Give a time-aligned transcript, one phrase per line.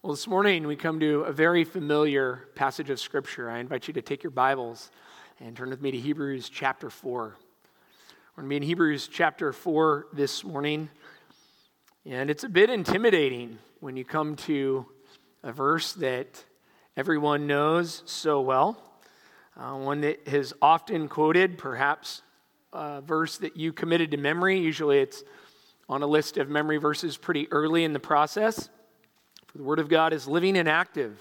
[0.00, 3.50] Well, this morning we come to a very familiar passage of Scripture.
[3.50, 4.92] I invite you to take your Bibles
[5.40, 7.36] and turn with me to Hebrews chapter 4.
[8.36, 10.88] We're going to be in Hebrews chapter 4 this morning.
[12.06, 14.86] And it's a bit intimidating when you come to
[15.42, 16.44] a verse that
[16.96, 18.80] everyone knows so well,
[19.56, 22.22] uh, one that is often quoted, perhaps
[22.72, 24.60] a verse that you committed to memory.
[24.60, 25.24] Usually it's
[25.88, 28.68] on a list of memory verses pretty early in the process.
[29.48, 31.18] For the Word of God is living and active,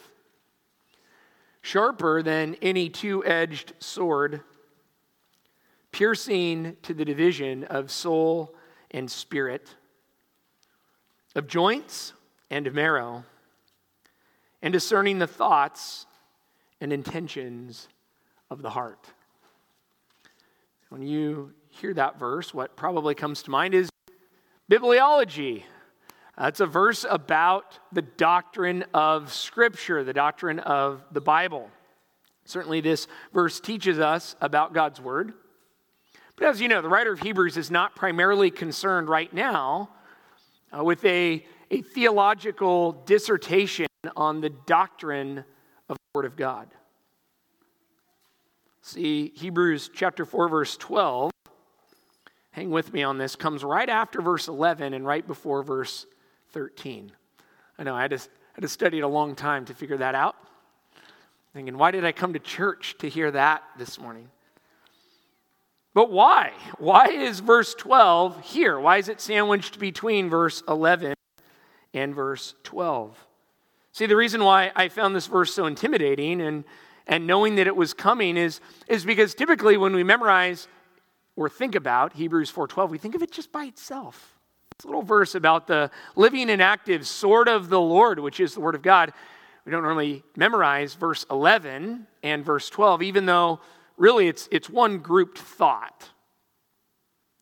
[1.62, 4.42] sharper than any two edged sword,
[5.92, 8.54] piercing to the division of soul
[8.92, 9.76] and spirit,
[11.36, 12.14] of joints
[12.50, 13.24] and marrow,
[14.62, 16.06] and discerning the thoughts
[16.82, 17.88] and intentions
[18.50, 19.08] of the heart.
[20.90, 23.90] When you hear that verse, what probably comes to mind is
[24.70, 25.64] bibliology.
[26.38, 31.72] That's a verse about the doctrine of Scripture, the doctrine of the Bible.
[32.46, 35.34] Certainly, this verse teaches us about God's Word.
[36.36, 39.90] But as you know, the writer of Hebrews is not primarily concerned right now
[40.72, 45.40] uh, with a, a theological dissertation on the doctrine
[45.90, 46.68] of the Word of God.
[48.84, 51.32] See, Hebrews chapter 4, verse 12,
[52.52, 56.06] hang with me on this, comes right after verse 11 and right before verse
[56.52, 57.12] 13.
[57.78, 59.98] I know I had, to, I had to study it a long time to figure
[59.98, 60.36] that out.
[61.54, 64.30] Thinking, why did I come to church to hear that this morning?
[65.94, 66.52] But why?
[66.78, 68.80] Why is verse 12 here?
[68.80, 71.16] Why is it sandwiched between verse 11
[71.94, 73.18] and verse 12?
[73.94, 76.66] See, the reason why I found this verse so intimidating and,
[77.08, 80.68] and knowing that it was coming is, is because typically when we memorize
[81.36, 84.37] or think about Hebrews 4:12, we think of it just by itself.
[84.78, 88.60] This little verse about the living and active sword of the Lord, which is the
[88.60, 89.12] Word of God.
[89.66, 93.60] We don't normally memorize verse 11 and verse 12, even though
[93.98, 96.10] really it's, it's one grouped thought.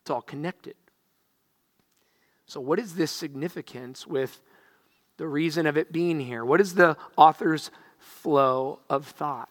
[0.00, 0.76] It's all connected.
[2.46, 4.40] So, what is this significance with
[5.18, 6.44] the reason of it being here?
[6.44, 9.50] What is the author's flow of thought?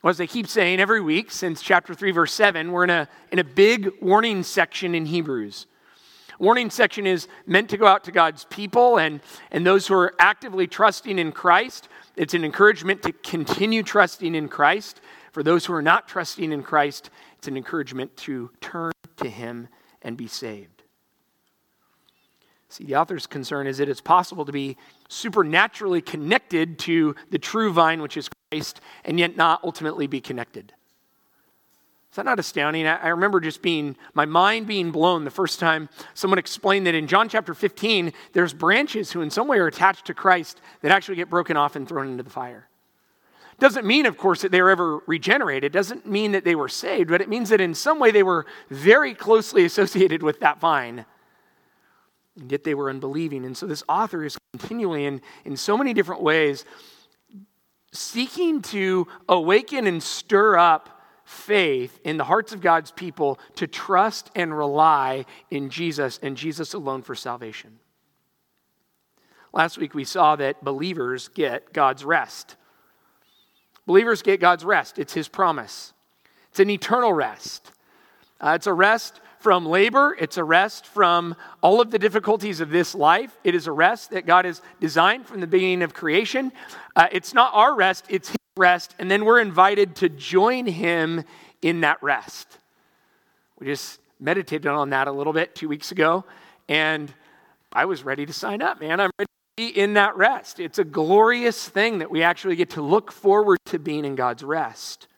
[0.00, 3.08] Well, as they keep saying every week since chapter 3, verse 7, we're in a,
[3.32, 5.66] in a big warning section in Hebrews.
[6.38, 10.14] Warning section is meant to go out to God's people and, and those who are
[10.18, 11.88] actively trusting in Christ.
[12.16, 15.00] It's an encouragement to continue trusting in Christ.
[15.32, 19.68] For those who are not trusting in Christ, it's an encouragement to turn to Him
[20.02, 20.82] and be saved.
[22.68, 24.76] See, the author's concern is that it's possible to be
[25.08, 30.72] supernaturally connected to the true vine, which is Christ, and yet not ultimately be connected.
[32.14, 32.86] Is that not astounding?
[32.86, 37.08] I remember just being, my mind being blown the first time someone explained that in
[37.08, 41.16] John chapter 15, there's branches who in some way are attached to Christ that actually
[41.16, 42.68] get broken off and thrown into the fire.
[43.58, 45.72] Doesn't mean, of course, that they were ever regenerated.
[45.72, 48.46] Doesn't mean that they were saved, but it means that in some way they were
[48.70, 51.06] very closely associated with that vine.
[52.38, 53.44] And yet they were unbelieving.
[53.44, 56.64] And so this author is continually, in, in so many different ways,
[57.90, 60.93] seeking to awaken and stir up
[61.24, 66.74] faith in the hearts of God's people to trust and rely in Jesus and Jesus
[66.74, 67.78] alone for salvation.
[69.52, 72.56] Last week we saw that believers get God's rest.
[73.86, 75.92] Believers get God's rest, it's His promise.
[76.50, 77.72] It's an eternal rest.
[78.40, 82.70] Uh, it's a rest from labor, it's a rest from all of the difficulties of
[82.70, 83.36] this life.
[83.44, 86.50] It is a rest that God has designed from the beginning of creation.
[86.96, 91.24] Uh, it's not our rest, it's His rest, and then we're invited to join him
[91.60, 92.58] in that rest.
[93.58, 96.24] We just meditated on that a little bit two weeks ago,
[96.68, 97.12] and
[97.72, 99.00] I was ready to sign up, man.
[99.00, 100.60] I'm ready to be in that rest.
[100.60, 104.44] It's a glorious thing that we actually get to look forward to being in God's
[104.44, 105.08] rest.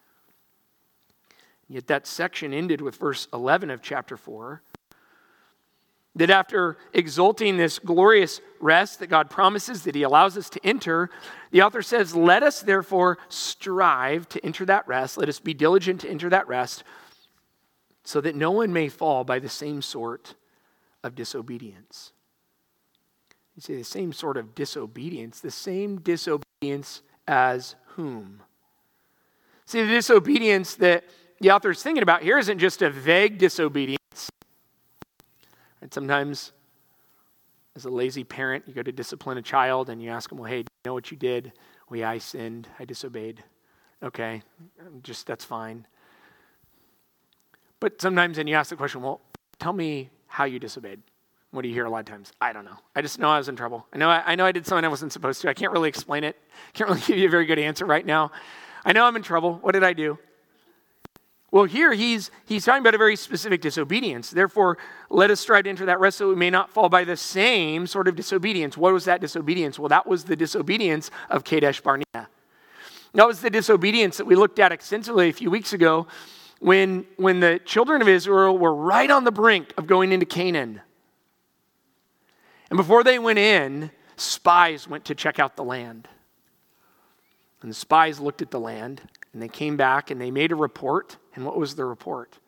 [1.68, 4.62] Yet that section ended with verse 11 of chapter 4
[6.16, 11.10] that after exulting this glorious rest that God promises that He allows us to enter,
[11.50, 15.18] the author says, Let us therefore strive to enter that rest.
[15.18, 16.84] Let us be diligent to enter that rest,
[18.02, 20.34] so that no one may fall by the same sort
[21.04, 22.12] of disobedience.
[23.54, 28.42] You say the same sort of disobedience, the same disobedience as whom?
[29.66, 31.04] See, the disobedience that
[31.40, 33.96] the author is thinking about here isn't just a vague disobedience
[35.86, 36.50] and sometimes,
[37.76, 40.50] as a lazy parent, you go to discipline a child and you ask them, Well,
[40.50, 41.52] hey, do you know what you did?
[41.88, 42.66] Well, yeah, I sinned.
[42.80, 43.44] I disobeyed.
[44.02, 44.42] Okay,
[45.04, 45.86] just that's fine.
[47.78, 49.20] But sometimes then you ask the question, Well,
[49.60, 51.00] tell me how you disobeyed.
[51.52, 52.32] What do you hear a lot of times?
[52.40, 52.78] I don't know.
[52.96, 53.86] I just know I was in trouble.
[53.92, 55.48] I know I, I know I did something I wasn't supposed to.
[55.48, 56.36] I can't really explain it.
[56.72, 58.32] Can't really give you a very good answer right now.
[58.84, 59.60] I know I'm in trouble.
[59.62, 60.18] What did I do?
[61.56, 64.28] Well, here he's he's talking about a very specific disobedience.
[64.28, 64.76] Therefore,
[65.08, 67.86] let us strive to enter that rest so we may not fall by the same
[67.86, 68.76] sort of disobedience.
[68.76, 69.78] What was that disobedience?
[69.78, 72.04] Well, that was the disobedience of Kadesh Barnea.
[73.14, 76.08] That was the disobedience that we looked at extensively a few weeks ago
[76.58, 80.82] when, when the children of Israel were right on the brink of going into Canaan.
[82.68, 86.06] And before they went in, spies went to check out the land.
[87.62, 89.00] And the spies looked at the land
[89.32, 91.16] and they came back and they made a report.
[91.36, 92.38] And what was the report?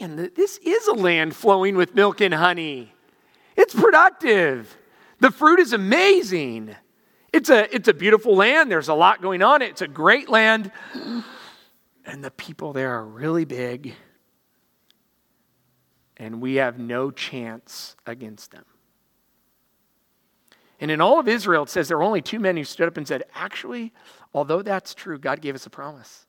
[0.00, 2.92] And this is a land flowing with milk and honey.
[3.56, 4.76] It's productive.
[5.18, 6.76] The fruit is amazing.
[7.32, 8.70] It's a, it's a beautiful land.
[8.70, 9.62] There's a lot going on.
[9.62, 10.70] It's a great land.
[12.04, 13.94] And the people there are really big.
[16.18, 18.64] And we have no chance against them.
[20.80, 22.96] And in all of Israel, it says there were only two men who stood up
[22.96, 23.92] and said, Actually,
[24.32, 26.27] although that's true, God gave us a promise.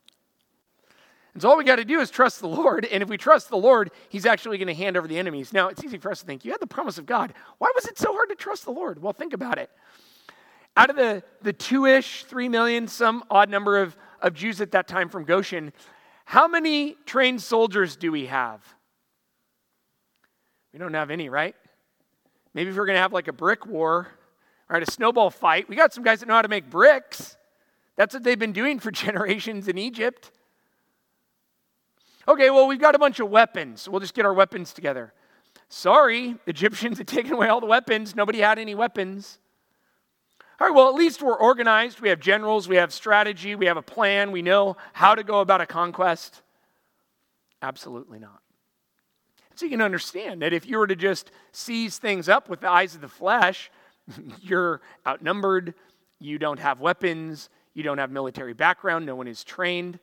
[1.40, 2.84] And so all we got to do is trust the Lord.
[2.84, 5.54] And if we trust the Lord, He's actually going to hand over the enemies.
[5.54, 7.34] Now, it's easy for us to think, you had the promise of God.
[7.60, 9.02] Why was it so hard to trust the Lord?
[9.02, 9.70] Well, think about it.
[10.76, 14.72] Out of the, the two ish, three million, some odd number of, of Jews at
[14.72, 15.72] that time from Goshen,
[16.26, 18.62] how many trained soldiers do we have?
[20.74, 21.56] We don't have any, right?
[22.54, 24.10] Maybe if we're going to have like a brick war,
[24.70, 25.70] all right, a snowball fight.
[25.70, 27.38] We got some guys that know how to make bricks.
[27.96, 30.32] That's what they've been doing for generations in Egypt.
[32.30, 33.90] Okay, well, we've got a bunch of weapons.
[33.90, 35.14] We'll just get our weapons together.
[35.68, 38.16] Sorry, Egyptians had taken away all the weapons.
[38.16, 39.40] Nobody had any weapons.
[40.60, 42.02] All right, well, at least we're organized.
[42.02, 45.40] We have generals, we have strategy, we have a plan, we know how to go
[45.40, 46.44] about a conquest.
[47.64, 48.42] Absolutely not.
[49.56, 52.70] So you can understand that if you were to just seize things up with the
[52.70, 53.72] eyes of the flesh,
[54.42, 55.74] you're outnumbered,
[56.20, 59.98] you don't have weapons, you don't have military background, no one is trained.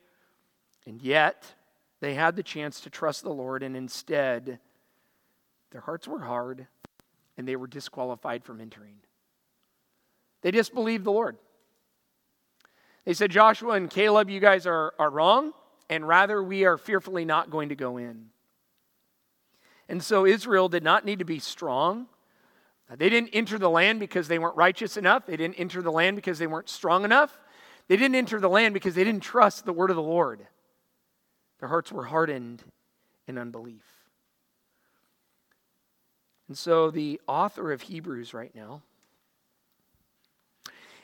[0.85, 1.53] And yet,
[1.99, 4.59] they had the chance to trust the Lord, and instead,
[5.71, 6.67] their hearts were hard
[7.37, 8.95] and they were disqualified from entering.
[10.41, 11.37] They disbelieved the Lord.
[13.05, 15.53] They said, Joshua and Caleb, you guys are, are wrong,
[15.89, 18.27] and rather we are fearfully not going to go in.
[19.87, 22.07] And so Israel did not need to be strong.
[22.95, 25.25] They didn't enter the land because they weren't righteous enough.
[25.25, 27.37] They didn't enter the land because they weren't strong enough.
[27.87, 30.45] They didn't enter the land because they didn't trust the word of the Lord.
[31.59, 32.63] Their hearts were hardened
[33.27, 33.83] in unbelief.
[36.47, 38.81] And so the author of Hebrews right now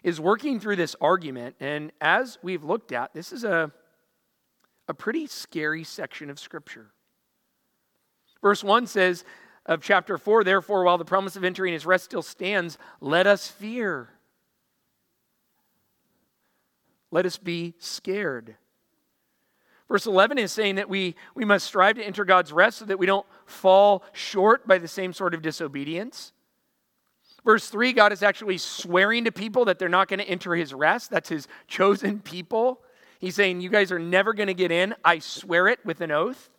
[0.04, 1.56] is working through this argument.
[1.60, 3.72] And as we've looked at, this is a,
[4.88, 6.92] a pretty scary section of Scripture.
[8.42, 9.24] Verse 1 says,
[9.66, 13.48] of chapter 4, therefore, while the promise of entering his rest still stands, let us
[13.48, 14.10] fear.
[17.12, 18.58] Let us be scared.
[19.88, 22.98] Verse 11 is saying that we, we must strive to enter God's rest so that
[22.98, 26.32] we don't fall short by the same sort of disobedience.
[27.44, 30.74] Verse 3, God is actually swearing to people that they're not going to enter his
[30.74, 31.10] rest.
[31.10, 32.82] That's his chosen people.
[33.20, 34.96] He's saying, You guys are never going to get in.
[35.04, 36.50] I swear it with an oath.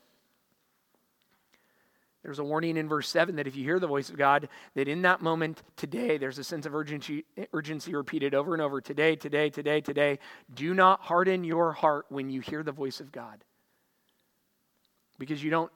[2.25, 4.88] There's a warning in verse 7 that if you hear the voice of God, that
[4.88, 9.15] in that moment today, there's a sense of urgency, urgency repeated over and over today,
[9.15, 10.19] today, today, today.
[10.54, 13.45] Do not harden your heart when you hear the voice of God.
[15.19, 15.71] Because you don't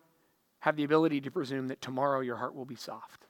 [0.61, 3.27] have the ability to presume that tomorrow your heart will be soft.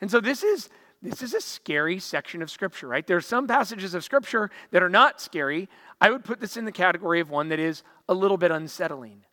[0.00, 0.68] And so this is
[1.02, 3.04] this is a scary section of scripture, right?
[3.04, 5.68] There are some passages of scripture that are not scary.
[6.00, 9.24] I would put this in the category of one that is a little bit unsettling.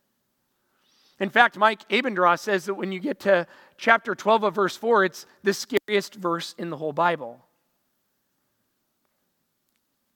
[1.20, 3.46] In fact, Mike Abendroth says that when you get to
[3.76, 7.44] chapter 12 of verse 4, it's the scariest verse in the whole Bible.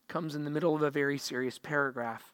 [0.08, 2.32] Comes in the middle of a very serious paragraph.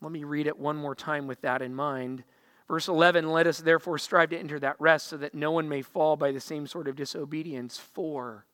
[0.00, 2.24] Let me read it one more time with that in mind.
[2.66, 5.82] Verse 11 Let us therefore strive to enter that rest so that no one may
[5.82, 7.78] fall by the same sort of disobedience.
[7.78, 8.46] For,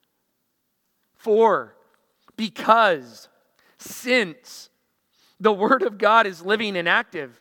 [1.14, 1.74] for,
[2.36, 3.28] because,
[3.78, 4.68] since
[5.40, 7.40] the word of God is living and active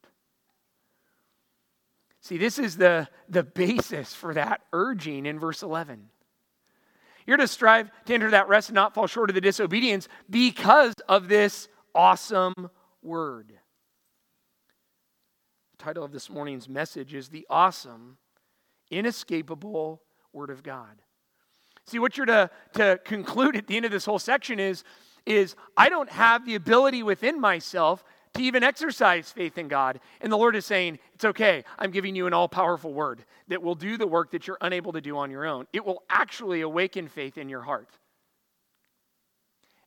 [2.21, 6.09] See, this is the, the basis for that urging in verse 11.
[7.25, 10.93] You're to strive to enter that rest and not fall short of the disobedience because
[11.09, 12.69] of this awesome
[13.01, 13.53] word.
[15.77, 18.17] The title of this morning's message is The Awesome,
[18.91, 20.01] Inescapable
[20.31, 21.01] Word of God.
[21.87, 24.83] See, what you're to, to conclude at the end of this whole section is,
[25.25, 29.99] is I don't have the ability within myself to even exercise faith in God.
[30.21, 31.63] And the Lord is saying, It's okay.
[31.77, 34.93] I'm giving you an all powerful word that will do the work that you're unable
[34.93, 35.67] to do on your own.
[35.73, 37.89] It will actually awaken faith in your heart.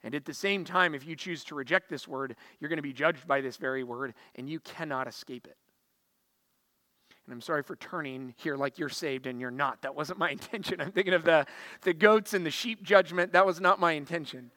[0.02, 2.82] And at the same time, if you choose to reject this word, you're going to
[2.82, 5.56] be judged by this very word, and you cannot escape it.
[7.26, 9.80] And I'm sorry for turning here like you're saved and you're not.
[9.80, 10.80] That wasn't my intention.
[10.82, 11.46] I'm thinking of the,
[11.82, 13.32] the goats and the sheep judgment.
[13.32, 14.50] That was not my intention.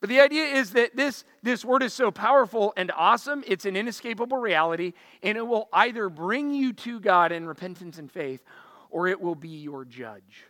[0.00, 3.76] But the idea is that this, this word is so powerful and awesome, it's an
[3.76, 8.42] inescapable reality, and it will either bring you to God in repentance and faith,
[8.90, 10.44] or it will be your judge.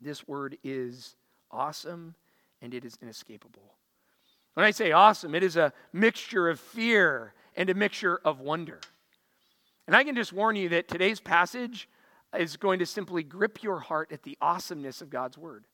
[0.00, 1.14] This word is
[1.50, 2.14] awesome
[2.62, 3.74] and it is inescapable.
[4.54, 8.80] When I say awesome, it is a mixture of fear and a mixture of wonder.
[9.86, 11.88] And I can just warn you that today's passage
[12.36, 15.64] is going to simply grip your heart at the awesomeness of God's word.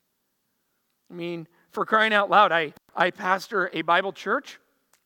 [1.11, 4.59] I mean, for crying out loud, I, I pastor a Bible church.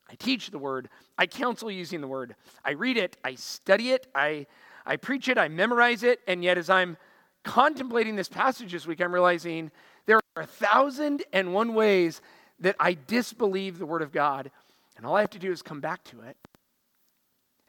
[0.09, 0.89] I teach the word.
[1.17, 2.35] I counsel using the word.
[2.65, 3.17] I read it.
[3.25, 4.07] I study it.
[4.15, 4.47] I,
[4.85, 5.39] I preach it.
[5.39, 6.21] I memorize it.
[6.27, 6.97] And yet, as I'm
[7.45, 9.71] contemplating this passage this week, I'm realizing
[10.07, 12.21] there are a thousand and one ways
[12.61, 14.51] that I disbelieve the word of God.
[14.97, 16.37] And all I have to do is come back to it.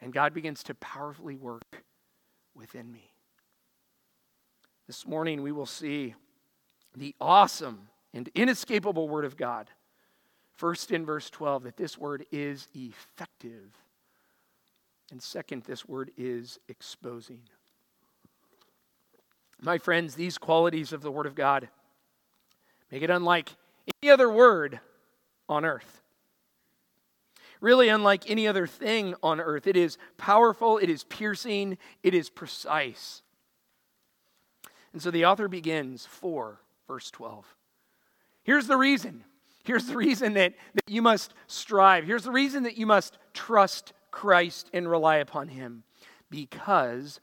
[0.00, 1.84] And God begins to powerfully work
[2.54, 3.12] within me.
[4.86, 6.14] This morning, we will see
[6.96, 9.70] the awesome and inescapable Word of God.
[10.52, 13.72] First, in verse 12, that this Word is effective.
[15.10, 17.40] And second, this Word is exposing.
[19.60, 21.68] My friends, these qualities of the Word of God
[22.90, 23.50] make it unlike
[24.02, 24.80] any other word
[25.48, 26.02] on earth.
[27.60, 29.66] Really, unlike any other thing on earth.
[29.66, 33.22] It is powerful, it is piercing, it is precise.
[34.92, 37.46] And so the author begins 4, verse 12.
[38.44, 39.24] Here's the reason.
[39.64, 42.04] Here's the reason that, that you must strive.
[42.04, 45.84] Here's the reason that you must trust Christ and rely upon Him.
[46.30, 47.20] Because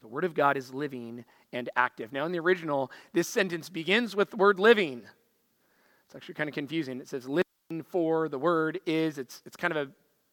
[0.00, 2.12] the Word of God is living and active.
[2.12, 5.02] Now, in the original, this sentence begins with the word living.
[6.06, 7.00] It's actually kind of confusing.
[7.00, 7.44] It says living
[7.88, 9.90] for the word is, it's, it's kind of a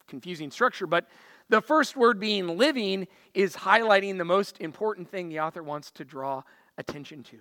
[0.07, 1.07] confusing structure, but
[1.49, 6.05] the first word being living is highlighting the most important thing the author wants to
[6.05, 6.43] draw
[6.77, 7.37] attention to.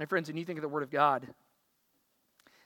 [0.00, 1.26] My friends, when you think of the Word of God,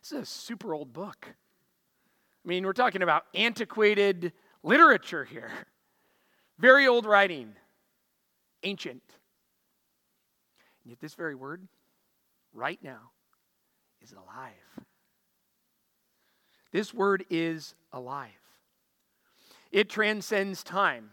[0.00, 1.26] this is a super old book.
[1.26, 5.50] I mean, we're talking about antiquated literature here,
[6.60, 7.56] very old writing,
[8.62, 9.02] ancient.
[10.84, 11.66] And yet, this very word,
[12.52, 13.10] right now,
[14.00, 14.84] is alive.
[16.70, 18.30] This word is alive.
[19.72, 21.10] It transcends time.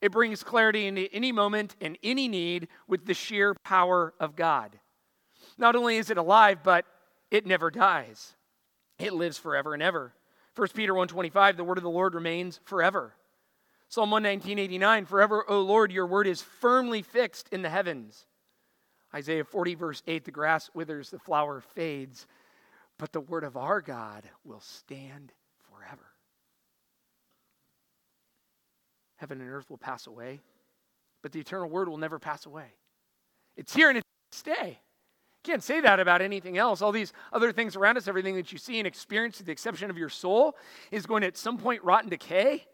[0.00, 4.80] It brings clarity into any moment and any need with the sheer power of God.
[5.60, 6.86] Not only is it alive, but
[7.30, 8.34] it never dies.
[8.98, 10.14] It lives forever and ever.
[10.56, 13.14] 1 Peter 1:25 the word of the Lord remains forever.
[13.88, 18.26] Psalm 119:89 Forever O Lord your word is firmly fixed in the heavens.
[19.14, 22.26] Isaiah 40 verse 8 the grass withers the flower fades
[22.98, 25.32] but the word of our God will stand
[25.70, 26.06] forever.
[29.16, 30.40] Heaven and earth will pass away
[31.22, 32.72] but the eternal word will never pass away.
[33.56, 34.80] It's here and it's stay.
[35.42, 36.82] Can't say that about anything else.
[36.82, 39.90] All these other things around us, everything that you see and experience, to the exception
[39.90, 40.56] of your soul,
[40.90, 42.66] is going to at some point rot and decay.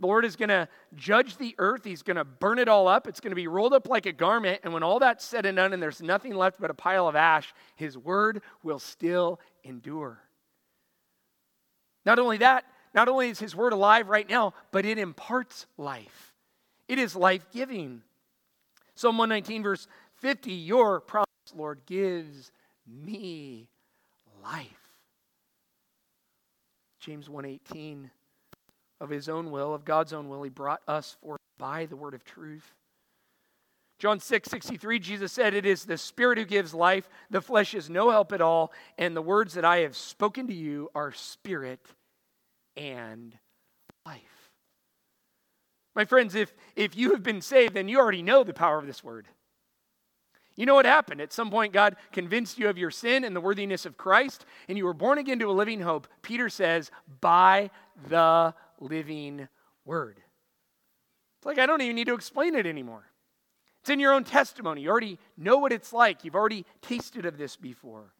[0.00, 1.84] The Lord is going to judge the earth.
[1.84, 3.06] He's going to burn it all up.
[3.06, 4.60] It's going to be rolled up like a garment.
[4.64, 7.16] And when all that's said and done and there's nothing left but a pile of
[7.16, 10.22] ash, His word will still endure.
[12.06, 16.32] Not only that, not only is His word alive right now, but it imparts life.
[16.86, 18.02] It is life giving.
[18.94, 21.26] Psalm 119, verse 50 Your promise
[21.56, 22.52] Lord, gives
[22.86, 23.68] me
[24.42, 24.88] life.
[27.00, 28.10] James 1:18
[29.00, 32.14] of his own will, of God's own will, he brought us forth by the word
[32.14, 32.74] of truth.
[33.98, 37.08] John 6, 63, Jesus said, It is the Spirit who gives life.
[37.30, 38.72] The flesh is no help at all.
[38.96, 41.84] And the words that I have spoken to you are spirit
[42.76, 43.36] and
[44.06, 44.52] life.
[45.96, 48.86] My friends, if, if you have been saved, then you already know the power of
[48.86, 49.26] this word.
[50.58, 51.20] You know what happened?
[51.20, 54.76] At some point, God convinced you of your sin and the worthiness of Christ, and
[54.76, 56.08] you were born again to a living hope.
[56.20, 57.70] Peter says, by
[58.08, 59.46] the living
[59.84, 60.20] word.
[61.38, 63.04] It's like I don't even need to explain it anymore.
[63.82, 64.82] It's in your own testimony.
[64.82, 66.24] You already know what it's like.
[66.24, 68.12] You've already tasted of this before.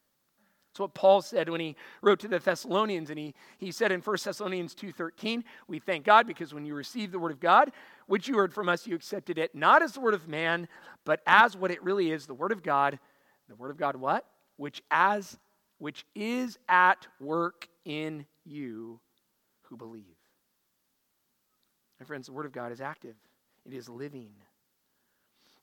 [0.78, 4.00] That's what Paul said when he wrote to the Thessalonians, and he, he said in
[4.00, 7.72] 1 Thessalonians 2.13, we thank God because when you received the word of God,
[8.06, 10.68] which you heard from us, you accepted it not as the word of man,
[11.04, 13.00] but as what it really is, the word of God.
[13.48, 14.24] The word of God what?
[14.56, 15.36] Which as
[15.78, 19.00] which is at work in you
[19.62, 20.04] who believe.
[21.98, 23.16] My friends, the word of God is active.
[23.66, 24.30] It is living.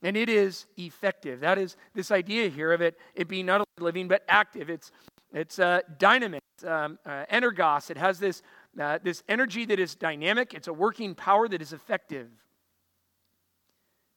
[0.05, 1.39] And it is effective.
[1.39, 4.69] That is this idea here of it, it being not only living but active.
[4.69, 4.91] It's,
[5.33, 7.89] it's uh, dynamic, um, uh, energos.
[7.89, 8.43] It has this,
[8.79, 12.27] uh, this energy that is dynamic, it's a working power that is effective.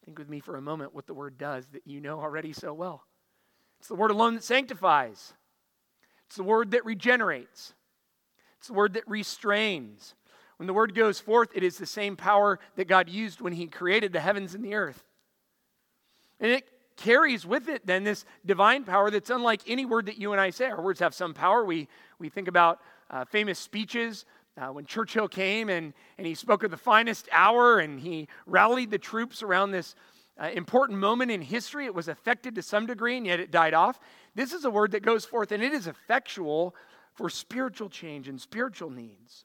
[0.04, 2.75] Think with me for a moment what the word does that you know already so
[2.75, 3.04] well.
[3.78, 5.33] It's the word alone that sanctifies,
[6.26, 7.73] it's the word that regenerates,
[8.59, 10.14] it's the word that restrains.
[10.59, 13.68] When the word goes forth, it is the same power that God used when He
[13.68, 15.02] created the heavens and the earth.
[16.40, 16.68] And it
[16.99, 20.50] carries with it then this divine power that's unlike any word that you and I
[20.50, 20.66] say.
[20.66, 21.64] Our words have some power.
[21.64, 22.80] We, we think about
[23.11, 24.26] uh, famous speeches.
[24.61, 28.90] Uh, when Churchill came and, and he spoke of the finest hour and he rallied
[28.90, 29.95] the troops around this
[30.40, 33.75] uh, important moment in history, it was affected to some degree and yet it died
[33.75, 34.00] off.
[34.35, 36.75] This is a word that goes forth and it is effectual
[37.14, 39.45] for spiritual change and spiritual needs.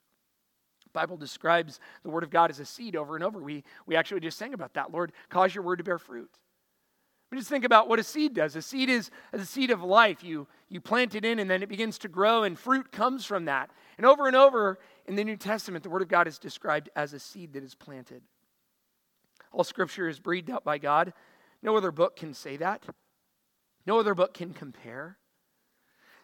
[0.84, 3.38] The Bible describes the word of God as a seed over and over.
[3.38, 4.90] We, we actually just sang about that.
[4.92, 6.30] Lord, cause your word to bear fruit.
[7.34, 8.54] We just think about what a seed does.
[8.54, 10.22] A seed is a seed of life.
[10.22, 13.46] You, you plant it in, and then it begins to grow, and fruit comes from
[13.46, 13.70] that.
[13.98, 17.12] And over and over in the New Testament, the Word of God is described as
[17.12, 18.22] a seed that is planted.
[19.50, 21.12] All Scripture is breathed out by God.
[21.60, 22.84] No other book can say that.
[23.84, 25.18] No other book can compare.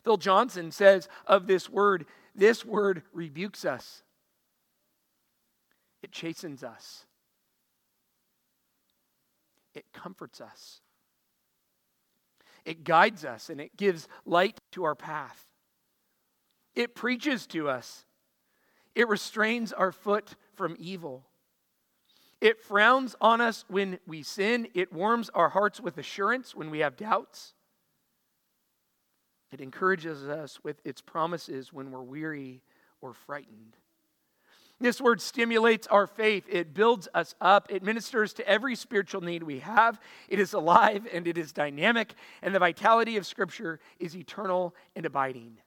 [0.04, 4.04] Phil Johnson says of this word, this word rebukes us,
[6.04, 7.04] it chastens us,
[9.74, 10.82] it comforts us.
[12.64, 15.46] It guides us and it gives light to our path.
[16.74, 18.04] It preaches to us.
[18.94, 21.26] It restrains our foot from evil.
[22.40, 24.68] It frowns on us when we sin.
[24.74, 27.54] It warms our hearts with assurance when we have doubts.
[29.52, 32.62] It encourages us with its promises when we're weary
[33.00, 33.76] or frightened.
[34.80, 36.44] This word stimulates our faith.
[36.48, 37.66] It builds us up.
[37.70, 40.00] It ministers to every spiritual need we have.
[40.28, 45.04] It is alive and it is dynamic, and the vitality of Scripture is eternal and
[45.04, 45.58] abiding.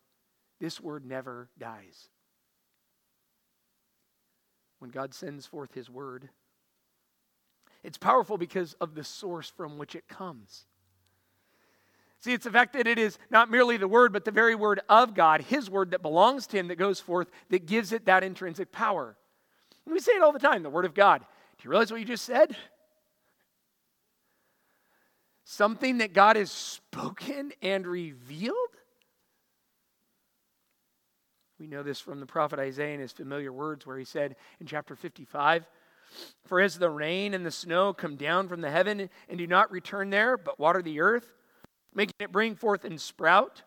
[0.60, 2.10] This word never dies.
[4.80, 6.30] When God sends forth His word,
[7.84, 10.65] it's powerful because of the source from which it comes.
[12.23, 14.79] See, it's the fact that it is not merely the word, but the very word
[14.88, 18.23] of God, his word that belongs to him, that goes forth, that gives it that
[18.23, 19.17] intrinsic power.
[19.86, 21.19] And we say it all the time the word of God.
[21.19, 21.25] Do
[21.65, 22.55] you realize what you just said?
[25.43, 28.55] Something that God has spoken and revealed?
[31.59, 34.65] We know this from the prophet Isaiah in his familiar words, where he said in
[34.65, 35.67] chapter 55
[36.45, 39.73] For as the rain and the snow come down from the heaven and do not
[39.73, 41.33] return there, but water the earth,
[41.95, 43.62] making it bring forth and sprout.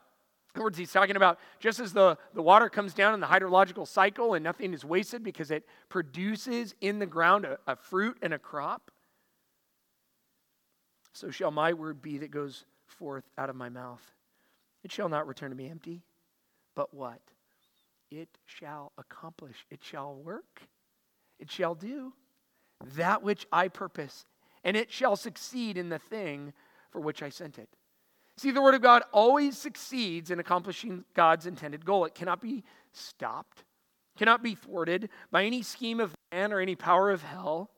[0.54, 3.26] In other words, he's talking about just as the, the water comes down in the
[3.26, 8.16] hydrological cycle and nothing is wasted because it produces in the ground a, a fruit
[8.22, 8.90] and a crop,
[11.12, 14.02] so shall my word be that goes forth out of my mouth.
[14.82, 16.02] It shall not return to me empty,
[16.74, 17.20] but what?
[18.10, 20.62] It shall accomplish, it shall work,
[21.38, 22.12] it shall do
[22.96, 24.26] that which I purpose,
[24.62, 26.52] and it shall succeed in the thing
[26.90, 27.68] for which I sent it.
[28.38, 32.04] See, the Word of God always succeeds in accomplishing God's intended goal.
[32.04, 33.64] It cannot be stopped,
[34.18, 37.70] cannot be thwarted by any scheme of man or any power of hell.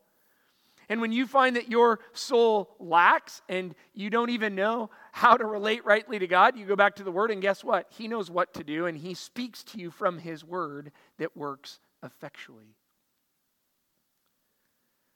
[0.88, 5.44] And when you find that your soul lacks and you don't even know how to
[5.44, 7.86] relate rightly to God, you go back to the Word, and guess what?
[7.90, 11.78] He knows what to do, and He speaks to you from His Word that works
[12.02, 12.74] effectually.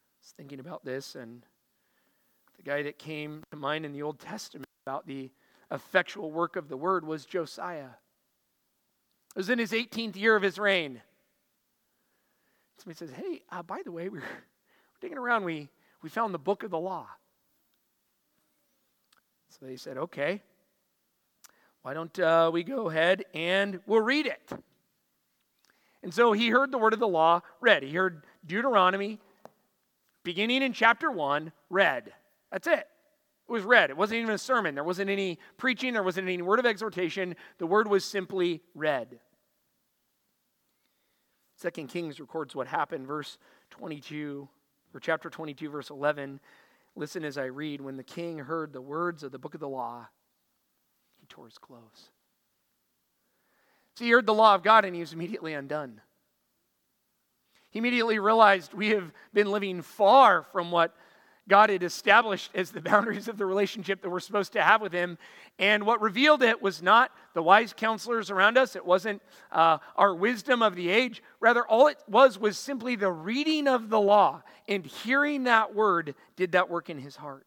[0.08, 1.42] I was thinking about this, and
[2.58, 5.30] the guy that came to mind in the Old Testament about the
[5.70, 7.90] effectual work of the word was Josiah.
[9.34, 11.00] It was in his 18th year of his reign.
[12.78, 15.44] Somebody says, Hey, uh, by the way, we're, we're digging around.
[15.44, 15.68] We,
[16.02, 17.06] we found the book of the law.
[19.50, 20.42] So they said, Okay,
[21.82, 24.50] why don't uh, we go ahead and we'll read it?
[26.02, 27.84] And so he heard the word of the law read.
[27.84, 29.20] He heard Deuteronomy,
[30.24, 32.12] beginning in chapter 1, read.
[32.50, 32.88] That's it.
[33.48, 33.90] It was read.
[33.90, 34.74] It wasn't even a sermon.
[34.74, 35.92] There wasn't any preaching.
[35.92, 37.36] There wasn't any word of exhortation.
[37.58, 39.18] The word was simply read.
[41.56, 43.38] Second Kings records what happened, verse
[43.70, 44.48] 22,
[44.94, 46.40] or chapter 22, verse 11.
[46.96, 47.80] Listen as I read.
[47.80, 50.08] When the king heard the words of the book of the law,
[51.20, 52.10] he tore his clothes.
[53.94, 56.00] So he heard the law of God and he was immediately undone.
[57.70, 60.94] He immediately realized we have been living far from what
[61.48, 64.92] God had established as the boundaries of the relationship that we're supposed to have with
[64.92, 65.18] Him.
[65.58, 70.14] And what revealed it was not the wise counselors around us, it wasn't uh, our
[70.14, 71.22] wisdom of the age.
[71.40, 76.14] Rather, all it was was simply the reading of the law and hearing that word
[76.36, 77.46] did that work in his heart.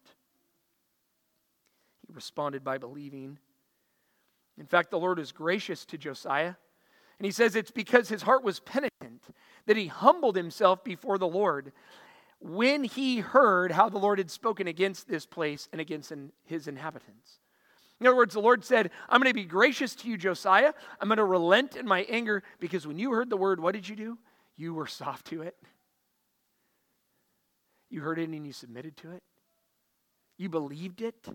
[2.07, 3.39] He responded by believing.
[4.57, 6.55] In fact, the Lord is gracious to Josiah.
[7.19, 9.23] And he says it's because his heart was penitent
[9.65, 11.71] that he humbled himself before the Lord
[12.45, 17.39] when he heard how the Lord had spoken against this place and against his inhabitants.
[17.99, 20.73] In other words, the Lord said, I'm going to be gracious to you, Josiah.
[21.01, 23.89] I'm going to relent in my anger because when you heard the word, what did
[23.89, 24.19] you do?
[24.57, 25.55] You were soft to it.
[27.89, 29.23] You heard it and you submitted to it.
[30.37, 31.27] You believed it.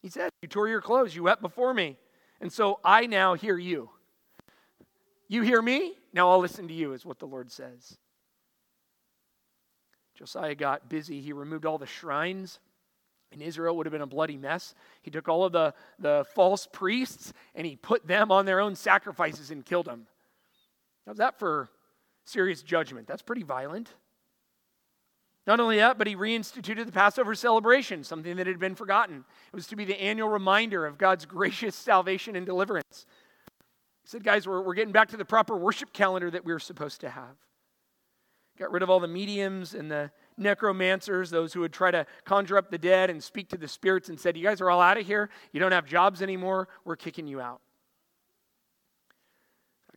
[0.00, 1.98] He said, You tore your clothes, you wept before me.
[2.40, 3.90] And so I now hear you.
[5.28, 5.92] You hear me?
[6.14, 7.98] Now I'll listen to you, is what the Lord says.
[10.20, 11.22] Josiah got busy.
[11.22, 12.60] He removed all the shrines.
[13.32, 14.74] In Israel, would have been a bloody mess.
[15.02, 18.74] He took all of the, the false priests and he put them on their own
[18.74, 20.06] sacrifices and killed them.
[21.06, 21.70] How's that for
[22.24, 23.06] serious judgment?
[23.06, 23.94] That's pretty violent.
[25.46, 29.24] Not only that, but he reinstituted the Passover celebration, something that had been forgotten.
[29.52, 33.06] It was to be the annual reminder of God's gracious salvation and deliverance.
[34.02, 36.58] He said, guys, we're, we're getting back to the proper worship calendar that we were
[36.58, 37.36] supposed to have.
[38.60, 42.58] Got rid of all the mediums and the necromancers, those who would try to conjure
[42.58, 44.98] up the dead and speak to the spirits, and said, You guys are all out
[44.98, 45.30] of here.
[45.52, 46.68] You don't have jobs anymore.
[46.84, 47.62] We're kicking you out.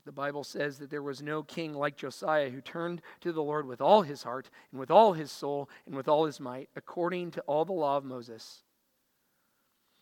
[0.05, 3.65] The Bible says that there was no king like Josiah who turned to the Lord
[3.65, 7.31] with all his heart and with all his soul and with all his might, according
[7.31, 8.63] to all the law of Moses.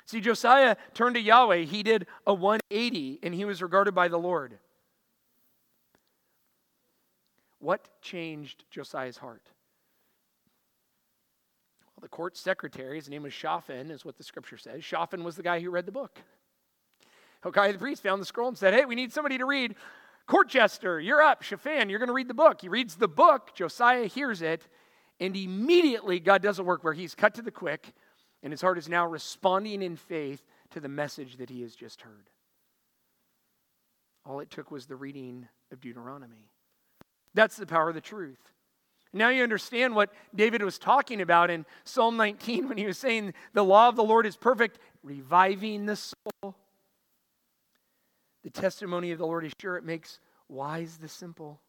[0.05, 1.63] See, Josiah turned to Yahweh.
[1.65, 4.57] He did a 180, and he was regarded by the Lord.
[7.61, 9.43] What changed Josiah's heart?
[11.95, 14.83] Well, the court secretary, his name was Shaphan, is what the scripture says.
[14.83, 16.19] Shaphan was the guy who read the book.
[17.43, 19.75] Hilkiah the priest found the scroll and said, Hey, we need somebody to read.
[20.25, 21.43] Court jester, you're up.
[21.43, 22.61] Shaphan, you're going to read the book.
[22.61, 23.53] He reads the book.
[23.53, 24.67] Josiah hears it.
[25.19, 27.93] And immediately, God does a work where he's cut to the quick,
[28.41, 32.01] and his heart is now responding in faith to the message that he has just
[32.01, 32.31] heard.
[34.25, 36.50] All it took was the reading of Deuteronomy.
[37.33, 38.39] That's the power of the truth.
[39.13, 43.33] Now you understand what David was talking about in Psalm 19 when he was saying,
[43.53, 46.55] The law of the Lord is perfect, reviving the soul.
[48.43, 51.59] The testimony of the Lord is sure, it makes wise the simple.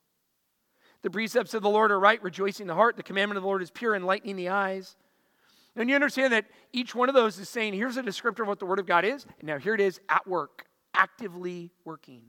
[1.02, 2.96] The precepts of the Lord are right, rejoicing the heart.
[2.96, 4.96] The commandment of the Lord is pure, enlightening the eyes.
[5.74, 8.60] And you understand that each one of those is saying, here's a descriptor of what
[8.60, 12.22] the Word of God is, and now here it is at work, actively working.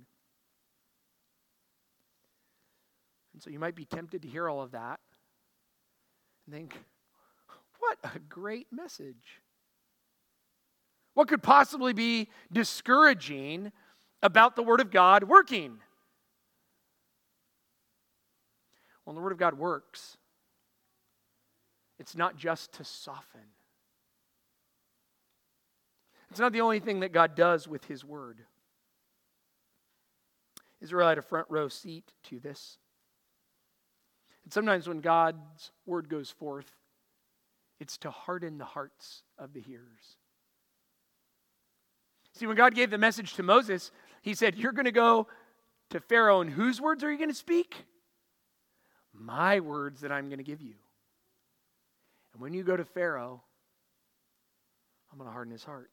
[3.34, 5.00] And so you might be tempted to hear all of that
[6.46, 6.78] and think,
[7.80, 9.42] what a great message.
[11.14, 13.72] What could possibly be discouraging
[14.22, 15.80] about the Word of God working?
[19.06, 20.18] Well, the Word of God works,
[22.00, 23.42] it's not just to soften.
[26.32, 28.40] It's not the only thing that God does with His Word.
[30.82, 32.80] Israel had a front row seat to this.
[34.44, 36.72] And sometimes when God's word goes forth,
[37.80, 40.18] it's to harden the hearts of the hearers.
[42.34, 45.28] See, when God gave the message to Moses, he said, You're going to go
[45.92, 47.86] to Pharaoh, and whose words are you going to speak?
[49.14, 50.74] My words that I'm going to give you.
[52.34, 53.44] And when you go to Pharaoh,
[55.12, 55.92] I'm going to harden his heart.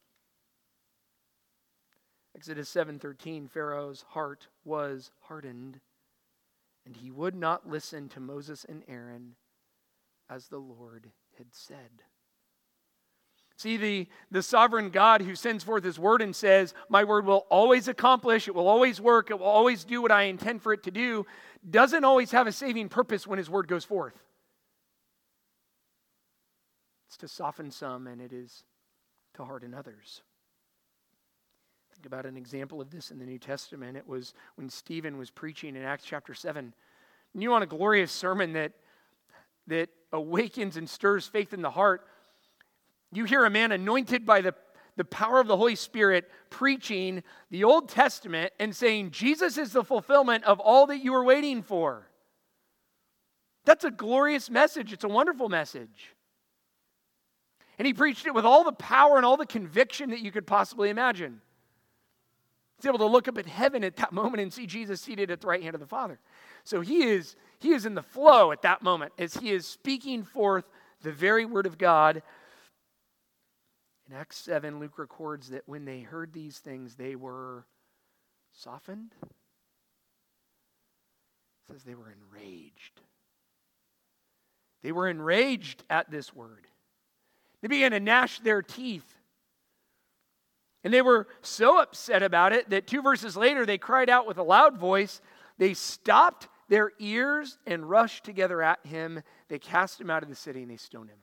[2.35, 5.81] Exodus 7:13 Pharaoh's heart was hardened
[6.87, 9.37] and he would not listen to Moses and Aaron
[10.29, 12.03] as the Lord had said.
[13.57, 17.47] See, the, the sovereign God who sends forth his word and says, My word will
[17.51, 20.83] always accomplish, it will always work, it will always do what I intend for it
[20.85, 21.27] to do,
[21.69, 24.15] doesn't always have a saving purpose when his word goes forth.
[27.09, 28.65] It's to soften some, and it is
[29.35, 30.23] to harden others.
[32.01, 33.95] Think about an example of this in the New Testament.
[33.95, 36.73] It was when Stephen was preaching in Acts chapter 7.
[37.35, 38.73] And you want a glorious sermon that,
[39.67, 42.07] that awakens and stirs faith in the heart.
[43.13, 44.55] You hear a man anointed by the,
[44.97, 49.85] the power of the Holy Spirit preaching the Old Testament and saying, Jesus is the
[49.85, 52.07] fulfillment of all that you were waiting for.
[53.67, 54.95] That's a glorious message.
[54.95, 56.15] It's a wonderful message.
[57.79, 60.47] And he preached it with all the power and all the conviction that you could
[60.47, 61.43] possibly imagine.
[62.81, 65.43] He's able to look up at heaven at that moment and see Jesus seated at
[65.43, 66.19] the right hand of the Father.
[66.65, 70.23] So he is, he is in the flow at that moment as he is speaking
[70.23, 70.65] forth
[71.03, 72.23] the very word of God.
[74.09, 77.67] In Acts 7, Luke records that when they heard these things, they were
[78.55, 79.15] softened.
[79.23, 79.29] It
[81.73, 83.03] says they were enraged.
[84.83, 86.67] They were enraged at this word.
[87.61, 89.20] They began to gnash their teeth.
[90.83, 94.39] And they were so upset about it that two verses later they cried out with
[94.39, 95.21] a loud voice.
[95.59, 99.23] They stopped their ears and rushed together at him.
[99.49, 101.19] They cast him out of the city and they stoned him.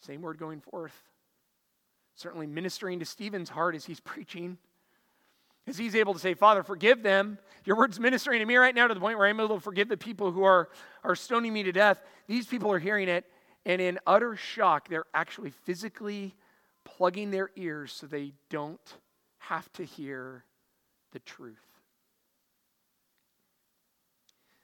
[0.00, 0.94] Same word going forth.
[2.14, 4.58] Certainly ministering to Stephen's heart as he's preaching.
[5.66, 7.38] As he's able to say, Father, forgive them.
[7.64, 9.88] Your word's ministering to me right now to the point where I'm able to forgive
[9.88, 10.68] the people who are,
[11.04, 12.02] are stoning me to death.
[12.26, 13.24] These people are hearing it,
[13.64, 16.34] and in utter shock, they're actually physically
[16.84, 18.96] plugging their ears so they don't
[19.38, 20.44] have to hear
[21.12, 21.56] the truth.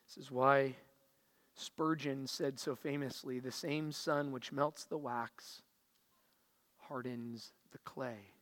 [0.07, 0.75] This is why
[1.55, 5.63] Spurgeon said so famously the same sun which melts the wax
[6.89, 8.33] hardens the clay.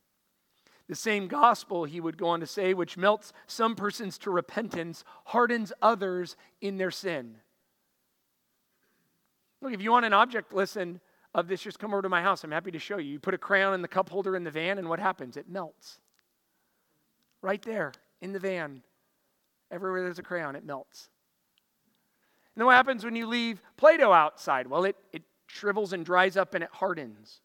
[0.87, 5.03] The same gospel, he would go on to say, which melts some persons to repentance,
[5.25, 7.37] hardens others in their sin.
[9.61, 10.99] Look, if you want an object lesson
[11.33, 12.43] of this, just come over to my house.
[12.43, 13.13] I'm happy to show you.
[13.13, 15.37] You put a crayon in the cup holder in the van, and what happens?
[15.37, 15.99] It melts.
[17.41, 18.81] Right there in the van.
[19.71, 21.09] Everywhere there's a crayon, it melts.
[22.55, 24.67] And then what happens when you leave Play Doh outside?
[24.67, 27.41] Well, it, it shrivels and dries up and it hardens.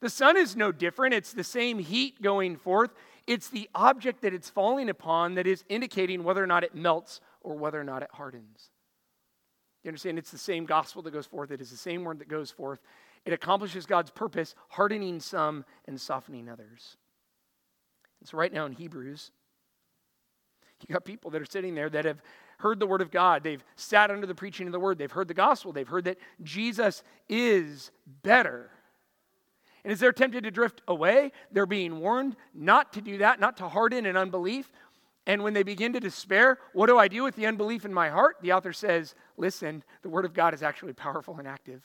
[0.00, 1.14] The sun is no different.
[1.14, 2.92] It's the same heat going forth.
[3.26, 7.20] It's the object that it's falling upon that is indicating whether or not it melts
[7.40, 8.70] or whether or not it hardens.
[9.84, 10.18] You understand?
[10.18, 11.50] It's the same gospel that goes forth.
[11.50, 12.80] It is the same word that goes forth.
[13.24, 16.96] It accomplishes God's purpose, hardening some and softening others.
[18.20, 19.30] And so, right now in Hebrews,
[20.88, 22.22] you got people that are sitting there that have
[22.58, 23.42] heard the word of God.
[23.42, 24.98] They've sat under the preaching of the word.
[24.98, 25.72] They've heard the gospel.
[25.72, 27.90] They've heard that Jesus is
[28.22, 28.70] better.
[29.84, 33.58] And as they're tempted to drift away, they're being warned not to do that, not
[33.58, 34.70] to harden in unbelief.
[35.26, 38.10] And when they begin to despair, what do I do with the unbelief in my
[38.10, 38.36] heart?
[38.42, 41.82] The author says, listen, the Word of God is actually powerful and active.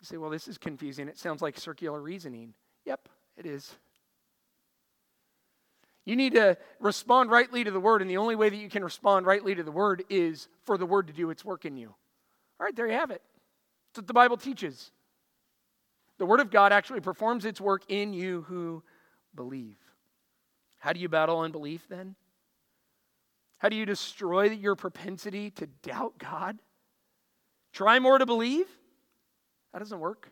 [0.00, 1.08] You say, well, this is confusing.
[1.08, 2.54] It sounds like circular reasoning.
[2.84, 3.76] Yep, it is.
[6.04, 8.82] You need to respond rightly to the Word, and the only way that you can
[8.82, 11.88] respond rightly to the Word is for the Word to do its work in you.
[11.88, 13.22] All right, there you have it.
[13.90, 14.90] That's what the Bible teaches.
[16.18, 18.82] The Word of God actually performs its work in you who
[19.34, 19.76] believe.
[20.78, 22.14] How do you battle unbelief then?
[23.58, 26.58] How do you destroy your propensity to doubt God?
[27.72, 28.66] Try more to believe?
[29.72, 30.30] That doesn't work.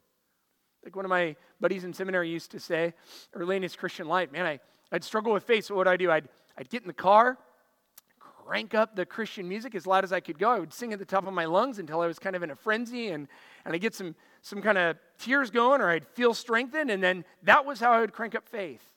[0.84, 2.94] Like one of my buddies in seminary used to say
[3.34, 4.60] early in his Christian life, man, I,
[4.92, 5.64] I'd struggle with faith.
[5.64, 6.10] So what would I do?
[6.10, 7.36] I'd, I'd get in the car,
[8.20, 10.50] crank up the Christian music as loud as I could go.
[10.50, 12.52] I would sing at the top of my lungs until I was kind of in
[12.52, 13.26] a frenzy and,
[13.64, 16.92] and I'd get some, some kind of tears going or I'd feel strengthened.
[16.92, 18.88] And then that was how I would crank up faith.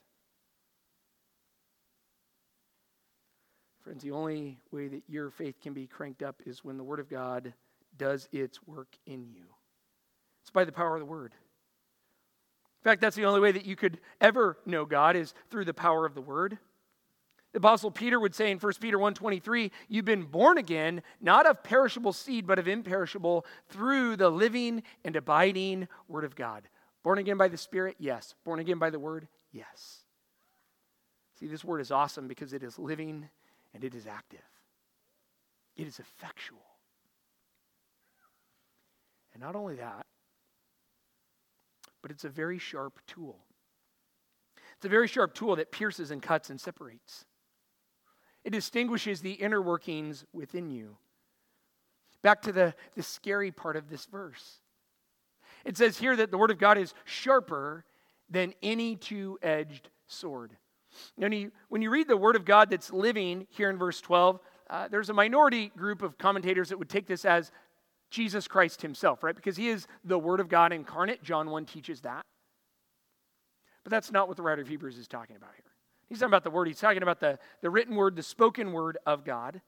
[3.89, 6.99] Friends, the only way that your faith can be cranked up is when the Word
[6.99, 7.55] of God
[7.97, 9.45] does its work in you.
[10.43, 11.31] It's by the power of the Word.
[11.33, 15.73] In fact, that's the only way that you could ever know God is through the
[15.73, 16.59] power of the Word.
[17.51, 21.63] The apostle Peter would say in 1 Peter 1:23, you've been born again, not of
[21.63, 26.69] perishable seed, but of imperishable through the living and abiding word of God.
[27.01, 27.95] Born again by the Spirit?
[27.97, 28.35] Yes.
[28.45, 29.27] Born again by the word?
[29.51, 30.03] Yes.
[31.39, 33.29] See, this word is awesome because it is living
[33.73, 34.39] and it is active.
[35.75, 36.65] It is effectual.
[39.33, 40.05] And not only that,
[42.01, 43.39] but it's a very sharp tool.
[44.75, 47.25] It's a very sharp tool that pierces and cuts and separates.
[48.43, 50.97] It distinguishes the inner workings within you.
[52.21, 54.59] Back to the, the scary part of this verse.
[55.65, 57.85] It says here that the Word of God is sharper
[58.29, 60.55] than any two edged sword.
[61.15, 64.39] When you, when you read the Word of God that's living here in verse 12,
[64.69, 67.51] uh, there's a minority group of commentators that would take this as
[68.09, 69.35] Jesus Christ himself, right?
[69.35, 71.23] Because he is the Word of God incarnate.
[71.23, 72.25] John 1 teaches that.
[73.83, 75.65] But that's not what the writer of Hebrews is talking about here.
[76.09, 76.67] He's talking about the word.
[76.67, 79.61] He's talking about the, the written word, the spoken word of God.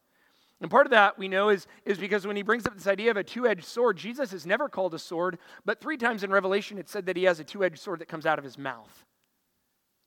[0.59, 3.11] And part of that we know is, is because when he brings up this idea
[3.11, 6.31] of a two edged sword, Jesus is never called a sword, but three times in
[6.31, 8.57] Revelation it's said that he has a two edged sword that comes out of his
[8.57, 9.05] mouth.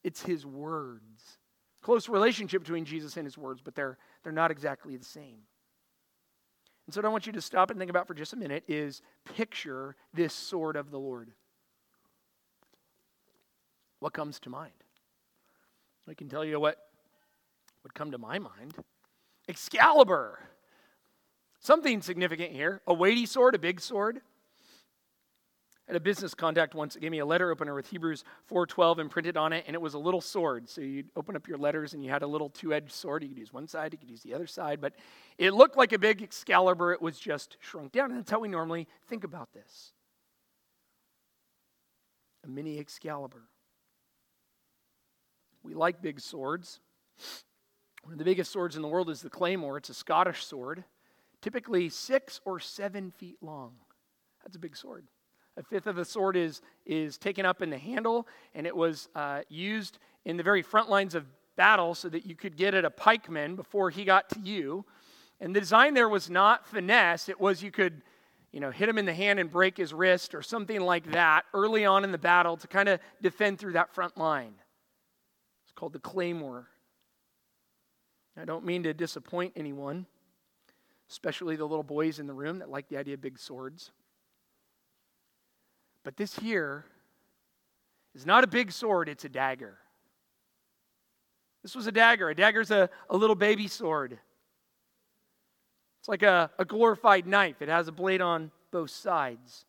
[0.05, 1.39] It's his words.
[1.83, 5.41] close relationship between Jesus and his words, but they're, they're not exactly the same.
[6.87, 8.65] And so, what I want you to stop and think about for just a minute
[8.69, 11.33] is picture this sword of the Lord.
[14.01, 14.73] What comes to mind?
[16.07, 16.77] I can tell you what
[17.83, 18.75] would come to my mind
[19.49, 20.39] Excalibur.
[21.59, 24.21] Something significant here a weighty sword, a big sword.
[25.87, 29.37] Had a business contact once that gave me a letter opener with Hebrews 4:12 imprinted
[29.37, 30.67] on it, and it was a little sword.
[30.67, 33.23] So you'd open up your letters, and you had a little two-edged sword.
[33.23, 34.95] You could use one side, you could use the other side, but
[35.37, 36.93] it looked like a big Excalibur.
[36.95, 39.93] It was just shrunk down, and that's how we normally think about this.
[42.45, 43.43] A mini Excalibur.
[45.63, 46.81] We like big swords.
[48.05, 49.77] One of the biggest swords in the world is the Claymore.
[49.79, 50.85] It's a Scottish sword,
[51.43, 53.77] typically six or seven feet long.
[54.43, 55.07] That's a big sword.
[55.57, 59.09] A fifth of the sword is, is taken up in the handle, and it was
[59.15, 62.85] uh, used in the very front lines of battle so that you could get at
[62.85, 64.85] a pikeman before he got to you.
[65.41, 68.03] And the design there was not finesse, it was you could
[68.55, 71.45] you know, hit him in the hand and break his wrist or something like that
[71.55, 74.55] early on in the battle to kind of defend through that front line.
[75.65, 76.69] It's called the claymore.
[78.41, 80.07] I don't mean to disappoint anyone,
[81.11, 83.91] especially the little boys in the room that like the idea of big swords.
[86.05, 86.85] But this here
[88.15, 89.79] is not a big sword, it's a dagger.
[91.63, 92.29] This was a dagger.
[92.29, 94.19] A dagger's a, a little baby sword.
[95.99, 99.65] It's like a, a glorified knife, it has a blade on both sides.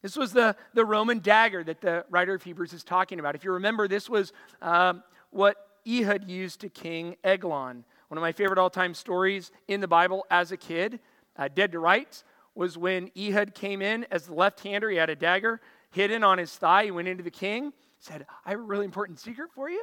[0.00, 3.34] This was the, the Roman dagger that the writer of Hebrews is talking about.
[3.34, 7.84] If you remember, this was um, what Ehud used to King Eglon.
[8.08, 11.00] One of my favorite all time stories in the Bible as a kid,
[11.36, 12.24] uh, Dead to Rights,
[12.54, 14.90] was when Ehud came in as the left hander.
[14.90, 16.84] He had a dagger hidden on his thigh.
[16.84, 19.82] He went into the king, said, I have a really important secret for you.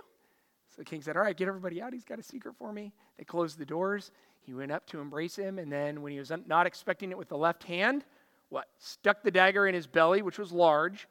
[0.70, 1.94] So the king said, All right, get everybody out.
[1.94, 2.94] He's got a secret for me.
[3.18, 4.12] They closed the doors.
[4.40, 5.60] He went up to embrace him.
[5.60, 8.06] And then, when he was not expecting it with the left hand,
[8.50, 8.68] what?
[8.80, 11.08] Stuck the dagger in his belly, which was large.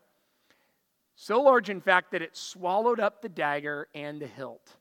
[1.14, 4.76] So large, in fact, that it swallowed up the dagger and the hilt.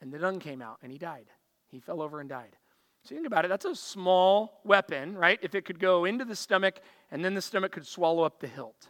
[0.00, 1.26] And the dung came out, and he died.
[1.68, 2.56] He fell over and died.
[3.04, 5.38] So think about it, that's a small weapon, right?
[5.42, 8.46] If it could go into the stomach and then the stomach could swallow up the
[8.46, 8.88] hilt.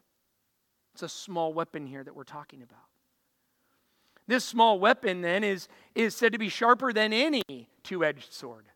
[0.92, 2.78] It's a small weapon here that we're talking about.
[4.26, 7.42] This small weapon then is, is said to be sharper than any
[7.82, 8.66] two edged sword.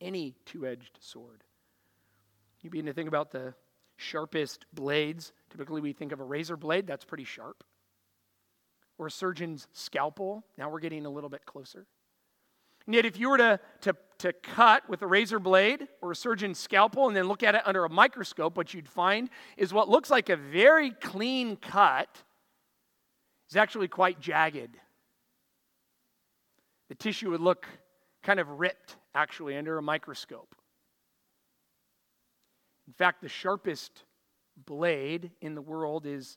[0.00, 1.44] Any two edged sword.
[2.60, 3.54] You begin to think about the
[3.96, 5.32] sharpest blades.
[5.50, 7.62] Typically, we think of a razor blade, that's pretty sharp.
[8.98, 10.44] Or a surgeon's scalpel.
[10.58, 11.86] Now we're getting a little bit closer.
[12.86, 16.16] And yet, if you were to, to, to cut with a razor blade or a
[16.16, 19.88] surgeon's scalpel and then look at it under a microscope, what you'd find is what
[19.88, 22.08] looks like a very clean cut
[23.50, 24.76] is actually quite jagged.
[26.88, 27.66] The tissue would look
[28.22, 30.54] kind of ripped, actually, under a microscope.
[32.86, 34.04] In fact, the sharpest
[34.66, 36.36] blade in the world is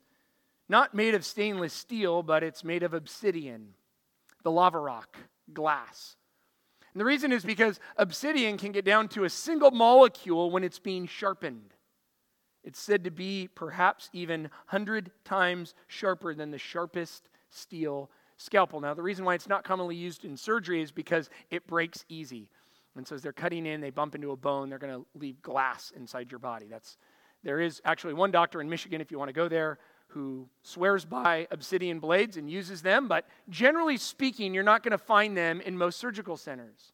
[0.69, 3.73] not made of stainless steel, but it's made of obsidian,
[4.43, 5.17] the lava rock,
[5.53, 6.15] glass.
[6.95, 10.79] And the reason is because obsidian can get down to a single molecule when it's
[10.79, 11.73] being sharpened.
[12.63, 18.79] It's said to be perhaps even 100 times sharper than the sharpest steel scalpel.
[18.79, 22.47] Now, the reason why it's not commonly used in surgery is because it breaks easy.
[22.95, 25.41] And so as they're cutting in, they bump into a bone, they're going to leave
[25.41, 26.67] glass inside your body.
[26.69, 26.97] That's
[27.43, 29.79] there is actually one doctor in Michigan if you want to go there
[30.15, 34.97] who swears by obsidian blades and uses them, but generally speaking, you're not going to
[34.97, 36.93] find them in most surgical centers.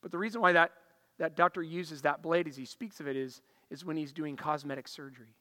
[0.00, 0.72] But the reason why that,
[1.18, 4.36] that doctor uses that blade as he speaks of it is, is when he's doing
[4.36, 5.34] cosmetic surgery.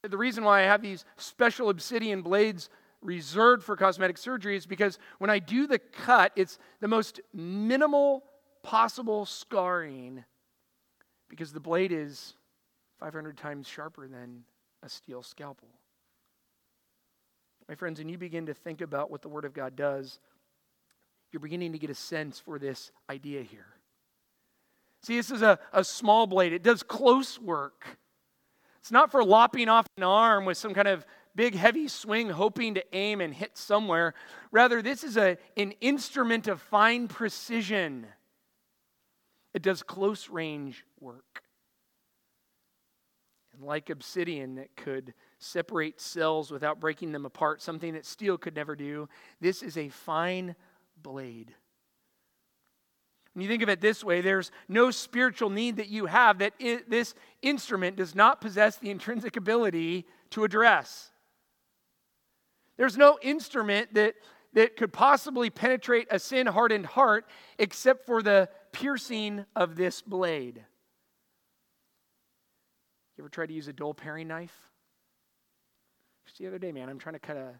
[0.00, 2.70] The reason why I have these special obsidian blades
[3.02, 8.24] reserved for cosmetic surgery is because when I do the cut, it's the most minimal
[8.62, 10.24] possible scarring
[11.28, 12.35] because the blade is
[13.00, 14.44] 500 times sharper than
[14.82, 15.68] a steel scalpel.
[17.68, 20.20] My friends, when you begin to think about what the Word of God does,
[21.32, 23.66] you're beginning to get a sense for this idea here.
[25.02, 27.86] See, this is a, a small blade, it does close work.
[28.80, 32.74] It's not for lopping off an arm with some kind of big, heavy swing, hoping
[32.74, 34.14] to aim and hit somewhere.
[34.52, 38.06] Rather, this is a, an instrument of fine precision.
[39.52, 41.42] It does close range work.
[43.56, 48.54] And like obsidian that could separate cells without breaking them apart, something that steel could
[48.54, 49.08] never do,
[49.40, 50.54] this is a fine
[51.02, 51.54] blade.
[53.32, 56.54] When you think of it this way, there's no spiritual need that you have that
[56.88, 61.10] this instrument does not possess the intrinsic ability to address.
[62.78, 64.14] There's no instrument that,
[64.54, 67.26] that could possibly penetrate a sin hardened heart
[67.58, 70.64] except for the piercing of this blade.
[73.16, 74.54] You ever tried to use a dull paring knife?
[76.26, 77.54] Just the other day, man, I'm trying to cut a,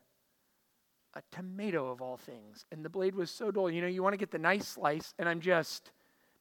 [1.15, 3.71] a tomato of all things, and the blade was so dull.
[3.71, 5.93] You know, you want to get the nice slice, and I'm just,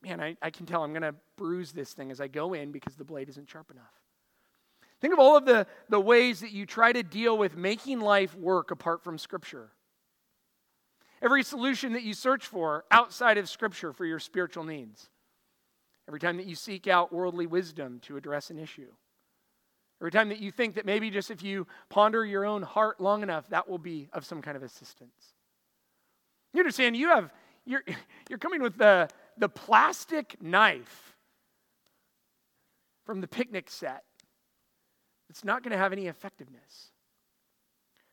[0.03, 2.71] man, I, I can tell I'm going to bruise this thing as I go in
[2.71, 3.93] because the blade isn't sharp enough.
[5.01, 8.35] Think of all of the, the ways that you try to deal with making life
[8.35, 9.69] work apart from Scripture.
[11.21, 15.09] Every solution that you search for outside of Scripture for your spiritual needs.
[16.07, 18.91] Every time that you seek out worldly wisdom to address an issue.
[20.01, 23.23] Every time that you think that maybe just if you ponder your own heart long
[23.23, 25.33] enough, that will be of some kind of assistance.
[26.53, 27.31] You understand, you have,
[27.65, 27.83] you're,
[28.29, 31.15] you're coming with the, the plastic knife
[33.05, 34.03] from the picnic set.
[35.29, 36.91] It's not going to have any effectiveness.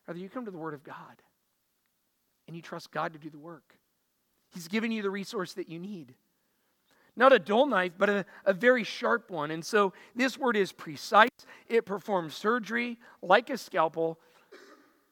[0.06, 1.22] Rather, you come to the Word of God
[2.46, 3.76] and you trust God to do the work.
[4.52, 6.14] He's given you the resource that you need.
[7.16, 9.50] Not a dull knife, but a, a very sharp one.
[9.50, 11.28] And so this word is precise.
[11.68, 14.18] It performs surgery like a scalpel.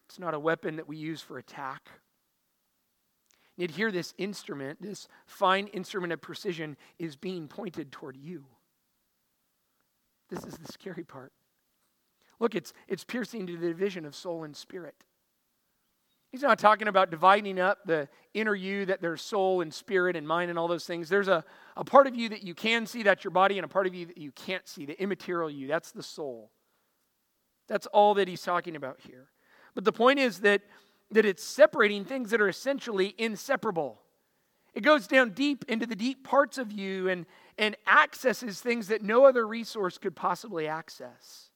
[0.07, 1.89] It's not a weapon that we use for attack.
[3.57, 8.45] Yet here, this instrument, this fine instrument of precision, is being pointed toward you.
[10.31, 11.33] This is the scary part.
[12.39, 14.95] Look, it's, it's piercing to the division of soul and spirit.
[16.31, 20.27] He's not talking about dividing up the inner you, that there's soul and spirit and
[20.27, 21.09] mind and all those things.
[21.09, 21.45] There's a,
[21.77, 23.95] a part of you that you can see, that's your body, and a part of
[23.95, 26.53] you that you can't see, the immaterial you, that's the soul.
[27.67, 29.29] That's all that he's talking about here.
[29.75, 30.63] But the point is that,
[31.11, 34.01] that it's separating things that are essentially inseparable.
[34.73, 37.27] It goes down deep into the deep parts of you and,
[37.59, 41.51] and accesses things that no other resource could possibly access.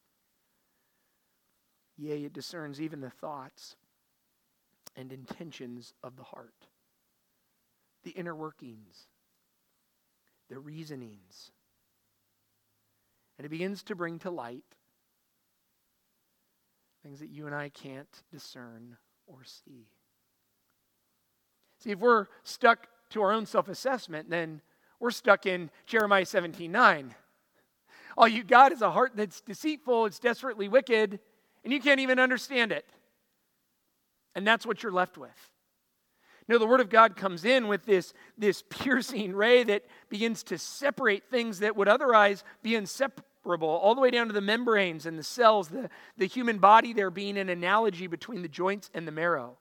[1.97, 3.77] Yea, it discerns even the thoughts
[4.97, 6.69] and intentions of the heart,
[8.05, 9.07] the inner workings,
[10.49, 11.51] the reasonings.
[13.39, 14.65] And it begins to bring to light
[17.03, 19.89] things that you and I can't discern or see.
[21.79, 24.63] See, if we're stuck to our own self assessment, then
[25.01, 27.15] we're stuck in Jeremiah 17 9.
[28.17, 31.19] All you got is a heart that's deceitful, it's desperately wicked,
[31.63, 32.87] and you can't even understand it.
[34.35, 35.51] And that's what you're left with.
[36.47, 40.59] No, the Word of God comes in with this, this piercing ray that begins to
[40.59, 45.19] separate things that would otherwise be inseparable, all the way down to the membranes and
[45.19, 49.13] the cells, the, the human body there being an analogy between the joints and the
[49.13, 49.57] marrow.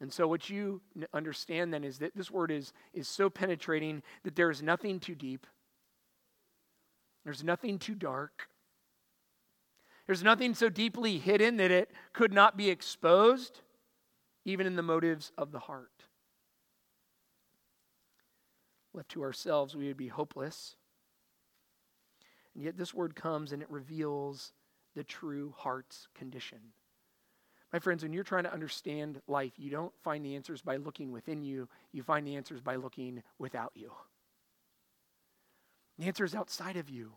[0.00, 0.82] And so, what you
[1.14, 5.14] understand then is that this word is, is so penetrating that there is nothing too
[5.14, 5.46] deep,
[7.24, 8.48] there's nothing too dark,
[10.06, 13.62] there's nothing so deeply hidden that it could not be exposed
[14.44, 16.04] even in the motives of the heart.
[18.92, 20.76] Left to ourselves, we would be hopeless.
[22.54, 24.52] And yet, this word comes and it reveals
[24.94, 26.58] the true heart's condition.
[27.72, 31.10] My friends, when you're trying to understand life, you don't find the answers by looking
[31.10, 33.90] within you, you find the answers by looking without you.
[35.98, 37.12] The answer is outside of you.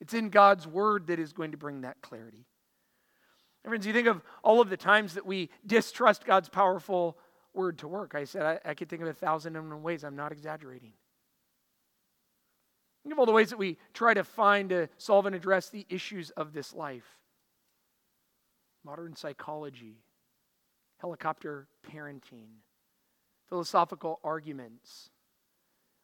[0.00, 2.46] It's in God's word that is going to bring that clarity.
[3.64, 7.18] Friends, you think of all of the times that we distrust God's powerful
[7.52, 8.14] word to work.
[8.14, 10.02] I said I, I could think of a thousand and one ways.
[10.02, 10.92] I'm not exaggerating.
[13.02, 15.86] Think of all the ways that we try to find to solve and address the
[15.88, 17.18] issues of this life.
[18.84, 20.04] Modern psychology,
[20.98, 22.48] helicopter parenting,
[23.48, 25.10] philosophical arguments,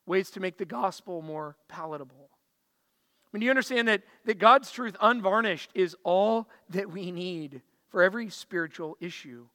[0.07, 2.31] ways to make the gospel more palatable.
[3.31, 8.31] When you understand that, that God's truth unvarnished is all that we need for every
[8.31, 9.47] spiritual issue,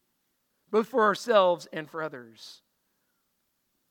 [0.70, 2.62] both for ourselves and for others.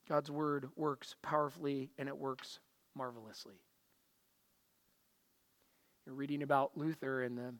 [0.07, 2.59] God's word works powerfully and it works
[2.95, 3.55] marvelously.
[6.05, 7.53] You're reading about Luther and the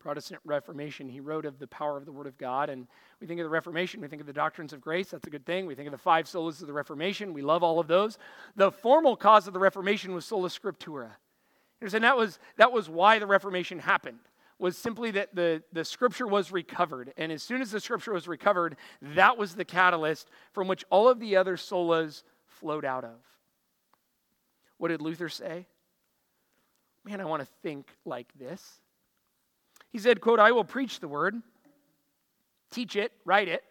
[0.00, 1.08] Protestant Reformation.
[1.08, 2.70] He wrote of the power of the Word of God.
[2.70, 2.88] And
[3.20, 5.10] we think of the Reformation, we think of the doctrines of grace.
[5.10, 5.66] That's a good thing.
[5.66, 7.32] We think of the five solas of the Reformation.
[7.32, 8.18] We love all of those.
[8.56, 11.10] The formal cause of the Reformation was sola scriptura.
[11.80, 14.18] And that was, that was why the Reformation happened,
[14.58, 17.12] was simply that the, the scripture was recovered.
[17.16, 21.08] And as soon as the scripture was recovered, that was the catalyst from which all
[21.08, 23.16] of the other solas flowed out of.
[24.76, 25.66] What did Luther say?
[27.04, 28.80] Man, I want to think like this.
[29.90, 31.40] He said, quote, I will preach the word,
[32.70, 33.64] teach it, write it,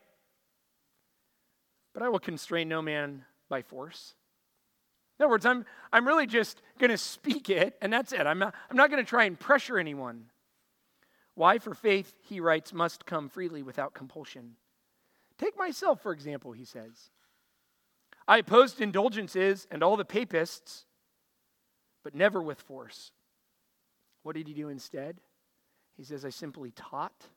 [1.93, 4.15] but I will constrain no man by force.
[5.17, 8.21] In other words, I'm, I'm really just going to speak it, and that's it.
[8.21, 10.25] I'm not, I'm not going to try and pressure anyone.
[11.35, 14.55] Why, for faith, he writes, must come freely without compulsion.
[15.37, 17.11] Take myself, for example, he says.
[18.27, 20.85] I opposed indulgences and all the papists,
[22.03, 23.11] but never with force.
[24.23, 25.17] What did he do instead?
[25.99, 27.27] He says, I simply taught,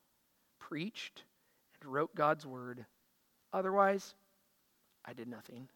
[0.61, 1.25] preached,
[1.81, 2.87] and wrote God's word.
[3.53, 4.15] Otherwise,
[5.05, 5.69] I did nothing.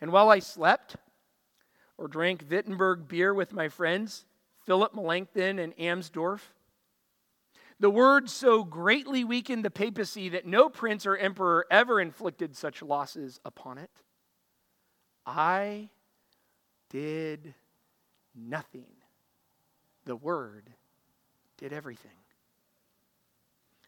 [0.00, 0.96] And while I slept
[1.98, 4.24] or drank Wittenberg beer with my friends,
[4.64, 6.40] Philip Melanchthon and Amsdorf,
[7.78, 12.80] the word so greatly weakened the papacy that no prince or emperor ever inflicted such
[12.80, 13.90] losses upon it.
[15.26, 15.90] I
[16.88, 17.52] did
[18.34, 18.86] nothing.
[20.06, 20.72] The word
[21.58, 22.12] did everything.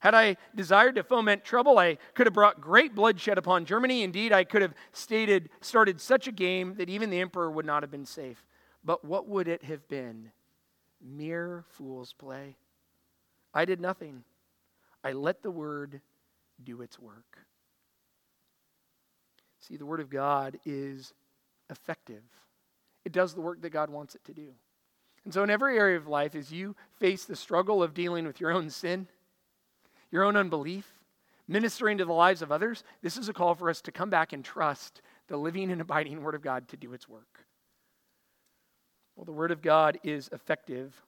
[0.01, 4.03] Had I desired to foment trouble, I could have brought great bloodshed upon Germany.
[4.03, 7.83] Indeed, I could have stated, started such a game that even the emperor would not
[7.83, 8.45] have been safe.
[8.83, 10.33] But what would it have been?
[11.03, 12.57] Mere fool's play.
[13.53, 14.25] I did nothing.
[15.05, 16.01] I let the word
[16.63, 17.39] do its work.
[19.59, 21.13] See, the word of God is
[21.69, 22.23] effective,
[23.05, 24.49] it does the work that God wants it to do.
[25.31, 28.41] And so, in every area of life, as you face the struggle of dealing with
[28.41, 29.07] your own sin,
[30.11, 30.91] your own unbelief,
[31.47, 34.33] ministering to the lives of others, this is a call for us to come back
[34.33, 37.47] and trust the living and abiding Word of God to do its work.
[39.15, 41.01] Well, the Word of God is effective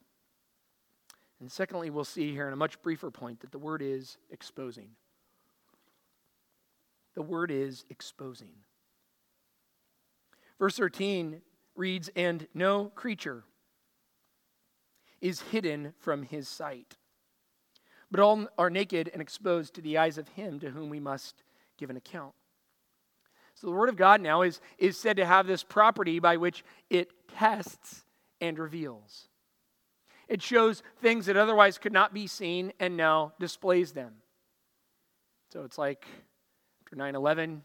[1.41, 4.91] and secondly, we'll see here in a much briefer point that the word is exposing.
[7.17, 8.53] The word is exposing.
[10.61, 11.43] Verse 13
[11.75, 13.43] reads, And no creature
[15.23, 16.97] is hidden from his sight,
[18.11, 21.43] but all are naked and exposed to the eyes of him to whom we must
[21.79, 22.35] give an account.
[23.55, 26.65] So the Word of God now is, is said to have this property by which
[26.91, 28.05] it tests
[28.41, 29.29] and reveals.
[30.29, 34.15] It shows things that otherwise could not be seen and now displays them.
[35.53, 36.07] So it's like
[36.83, 37.63] after 9 11,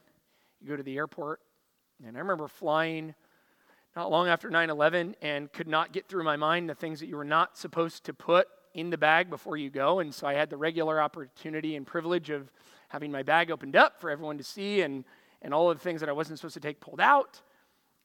[0.61, 1.39] you go to the airport.
[2.05, 3.15] And I remember flying
[3.97, 7.07] not long after 9 11 and could not get through my mind the things that
[7.07, 9.99] you were not supposed to put in the bag before you go.
[9.99, 12.51] And so I had the regular opportunity and privilege of
[12.89, 15.03] having my bag opened up for everyone to see and,
[15.41, 17.41] and all of the things that I wasn't supposed to take pulled out.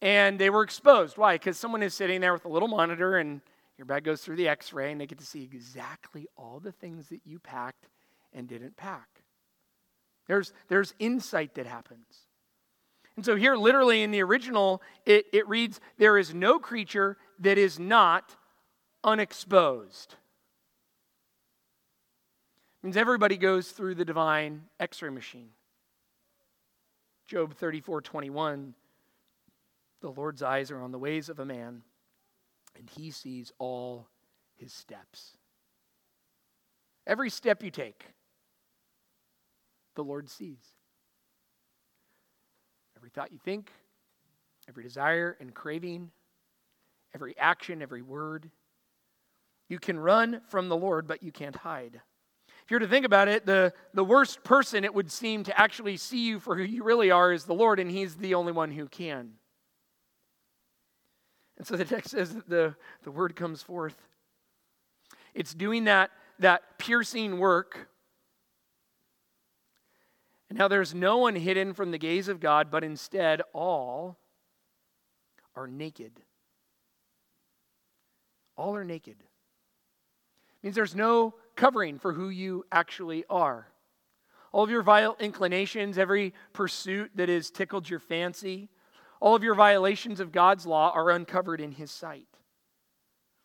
[0.00, 1.18] And they were exposed.
[1.18, 1.34] Why?
[1.34, 3.42] Because someone is sitting there with a little monitor and
[3.76, 6.72] your bag goes through the x ray, and they get to see exactly all the
[6.72, 7.88] things that you packed
[8.32, 9.24] and didn't pack.
[10.26, 12.28] There's, there's insight that happens.
[13.16, 17.58] And so, here, literally in the original, it, it reads, There is no creature that
[17.58, 18.36] is not
[19.04, 20.14] unexposed.
[22.82, 25.50] It means everybody goes through the divine x ray machine.
[27.26, 28.74] Job 34 21,
[30.00, 31.82] the Lord's eyes are on the ways of a man
[32.76, 34.08] and he sees all
[34.56, 35.36] his steps.
[37.06, 38.06] Every step you take,
[39.94, 40.58] the Lord sees.
[43.02, 43.72] Every thought you think,
[44.68, 46.12] every desire and craving,
[47.12, 48.48] every action, every word.
[49.68, 52.00] You can run from the Lord, but you can't hide.
[52.64, 55.96] If you're to think about it, the, the worst person it would seem to actually
[55.96, 58.70] see you for who you really are is the Lord, and He's the only one
[58.70, 59.32] who can.
[61.58, 63.96] And so the text says that the, the word comes forth.
[65.34, 67.88] It's doing that, that piercing work.
[70.52, 74.18] And now there's no one hidden from the gaze of God, but instead all
[75.56, 76.12] are naked.
[78.54, 79.16] All are naked.
[79.18, 83.66] It means there's no covering for who you actually are.
[84.52, 88.68] All of your vile inclinations, every pursuit that has tickled your fancy,
[89.20, 92.28] all of your violations of God's law are uncovered in His sight.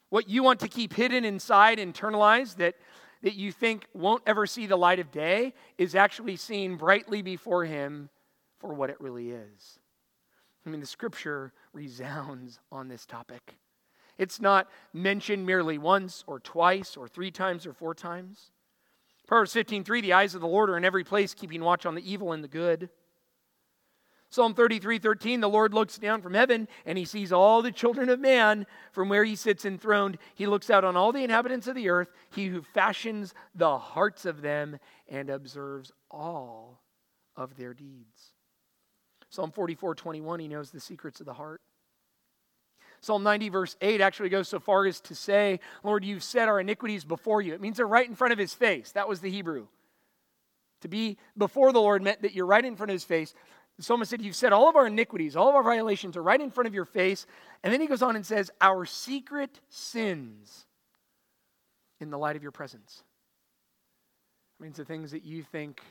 [0.10, 2.76] What you want to keep hidden inside, internalized, that,
[3.22, 7.66] that you think won't ever see the light of day, is actually seen brightly before
[7.66, 8.10] Him
[8.60, 9.80] for what it really is.
[10.66, 13.58] I mean, the scripture resounds on this topic.
[14.18, 18.52] It's not mentioned merely once or twice or three times or four times.
[19.28, 22.12] Proverbs 15:3 The eyes of the Lord are in every place keeping watch on the
[22.12, 22.90] evil and the good.
[24.30, 28.10] Psalm 33 13, the Lord looks down from heaven and he sees all the children
[28.10, 30.18] of man from where he sits enthroned.
[30.36, 34.26] He looks out on all the inhabitants of the earth, he who fashions the hearts
[34.26, 36.82] of them and observes all
[37.36, 38.34] of their deeds.
[39.30, 41.62] Psalm 44 21, he knows the secrets of the heart.
[43.00, 46.60] Psalm 90, verse 8, actually goes so far as to say, Lord, you've set our
[46.60, 47.54] iniquities before you.
[47.54, 48.92] It means they're right in front of his face.
[48.94, 49.68] That was the Hebrew.
[50.82, 53.34] To be before the Lord meant that you're right in front of his face.
[53.78, 56.42] The psalmist said, You've said all of our iniquities, all of our violations are right
[56.42, 57.26] in front of your face.
[57.64, 60.66] And then he goes on and says, Our secret sins
[62.00, 63.04] in the light of your presence.
[64.60, 65.82] It means the things that you think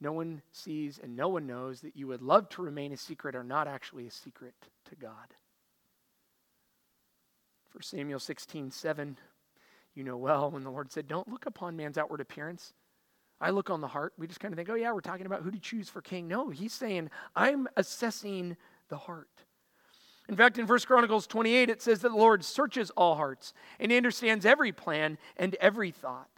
[0.00, 3.34] no one sees and no one knows that you would love to remain a secret
[3.34, 4.54] are not actually a secret
[4.88, 5.34] to God.
[7.68, 9.18] For Samuel 16, 7,
[9.94, 12.72] you know well when the Lord said, Don't look upon man's outward appearance.
[13.44, 14.14] I look on the heart.
[14.16, 16.26] We just kind of think, oh, yeah, we're talking about who to choose for king.
[16.26, 18.56] No, he's saying, I'm assessing
[18.88, 19.28] the heart.
[20.30, 23.92] In fact, in 1 Chronicles 28, it says that the Lord searches all hearts and
[23.92, 26.30] he understands every plan and every thought.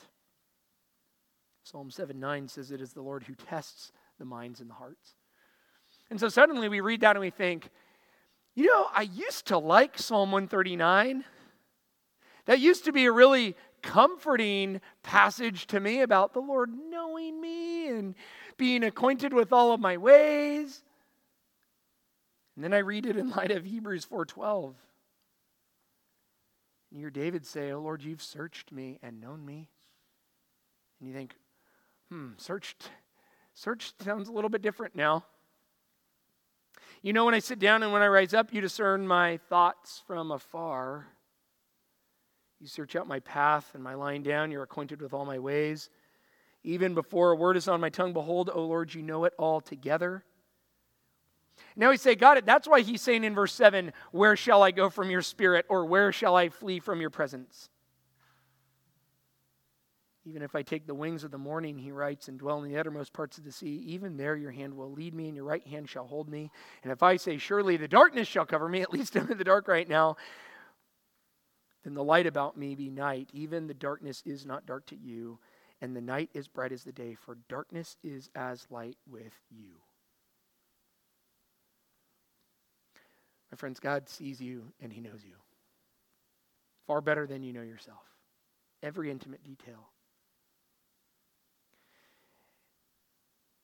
[1.63, 5.15] Psalm 7 9 says it is the Lord who tests the minds and the hearts.
[6.11, 7.71] And so suddenly we read that and we think,
[8.57, 11.25] you know, I used to like Psalm 139.
[12.47, 17.89] That used to be a really comforting passage to me about the Lord knowing me
[17.89, 18.15] and
[18.57, 20.83] being acquainted with all of my ways.
[22.55, 24.75] And then I read it in light of Hebrews 4:12.
[26.91, 29.69] You hear David say, "Oh Lord, you've searched me and known me."
[30.99, 31.37] And you think,
[32.09, 32.91] "Hmm, searched
[33.53, 35.27] searched sounds a little bit different now."
[37.03, 40.01] You know, when I sit down and when I rise up, you discern my thoughts
[40.07, 41.16] from afar.
[42.61, 44.51] You search out my path and my lying down.
[44.51, 45.91] You're acquainted with all my ways.
[46.65, 49.61] Even before a word is on my tongue, behold, O Lord, you know it all
[49.61, 50.25] together.
[51.77, 54.71] Now he say, God, it that's why he's saying in verse 7, Where shall I
[54.71, 55.67] go from your spirit?
[55.69, 57.71] Or where shall I flee from your presence?
[60.25, 62.79] Even if I take the wings of the morning, he writes, and dwell in the
[62.79, 65.65] uttermost parts of the sea, even there your hand will lead me, and your right
[65.65, 66.51] hand shall hold me.
[66.83, 69.45] And if I say, Surely the darkness shall cover me, at least I'm in the
[69.45, 70.17] dark right now,
[71.87, 73.31] then the light about me be night.
[73.33, 75.39] Even the darkness is not dark to you,
[75.81, 79.77] and the night is bright as the day, for darkness is as light with you.
[83.53, 85.37] My friends, God sees you and He knows you
[86.89, 88.03] far better than you know yourself.
[88.83, 89.91] Every intimate detail.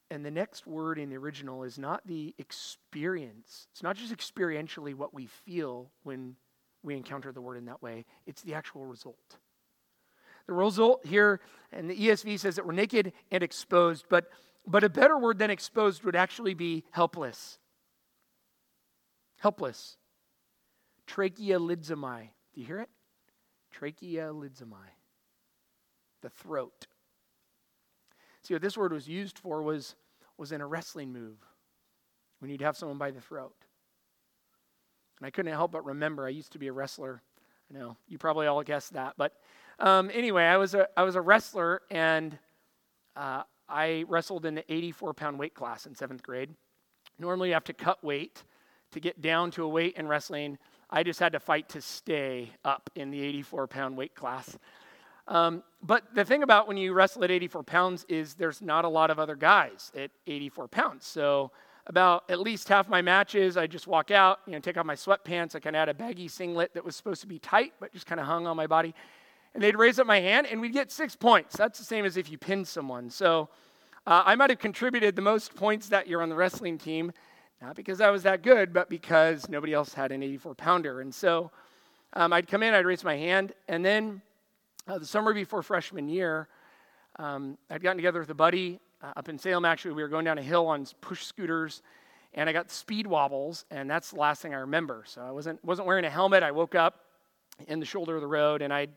[0.09, 3.67] And the next word in the original is not the experience.
[3.71, 6.37] It's not just experientially what we feel when
[6.83, 9.37] we encounter the word in that way, it's the actual result.
[10.45, 11.39] The result here,
[11.71, 14.29] and the ESV says that we're naked and exposed, but,
[14.67, 17.59] but a better word than exposed would actually be helpless.
[19.39, 19.97] Helpless.
[21.07, 22.29] Tracheolizomai.
[22.53, 22.89] Do you hear it?
[23.77, 24.91] Tracheolizomai.
[26.21, 26.87] The throat.
[28.43, 29.95] See, what this word was used for was,
[30.37, 31.37] was in a wrestling move
[32.39, 33.55] when you'd have someone by the throat.
[35.19, 37.21] And I couldn't help but remember I used to be a wrestler.
[37.69, 39.33] I know you probably all guessed that, but
[39.79, 42.37] um, anyway, I was a I was a wrestler, and
[43.15, 46.49] uh, I wrestled in the 84 pound weight class in seventh grade.
[47.19, 48.43] Normally, you have to cut weight
[48.91, 50.57] to get down to a weight in wrestling.
[50.89, 54.57] I just had to fight to stay up in the 84 pound weight class.
[55.27, 58.89] Um, but the thing about when you wrestle at 84 pounds is there's not a
[58.89, 61.05] lot of other guys at 84 pounds.
[61.05, 61.51] So
[61.87, 64.95] about at least half my matches, I just walk out, you know, take off my
[64.95, 65.55] sweatpants.
[65.55, 68.05] I kind of had a baggy singlet that was supposed to be tight, but just
[68.05, 68.95] kind of hung on my body.
[69.53, 71.57] And they'd raise up my hand, and we'd get six points.
[71.57, 73.09] That's the same as if you pinned someone.
[73.09, 73.49] So
[74.07, 77.11] uh, I might have contributed the most points that year on the wrestling team,
[77.61, 81.01] not because I was that good, but because nobody else had an 84 pounder.
[81.01, 81.51] And so
[82.13, 84.21] um, I'd come in, I'd raise my hand, and then
[84.87, 86.47] uh, the summer before freshman year,
[87.17, 90.25] um, I'd gotten together with a buddy uh, up in Salem, actually, we were going
[90.25, 91.81] down a hill on push scooters,
[92.33, 95.03] and I got speed wobbles, and that's the last thing I remember.
[95.05, 96.41] So I wasn't, wasn't wearing a helmet.
[96.41, 97.01] I woke up
[97.67, 98.87] in the shoulder of the road, and I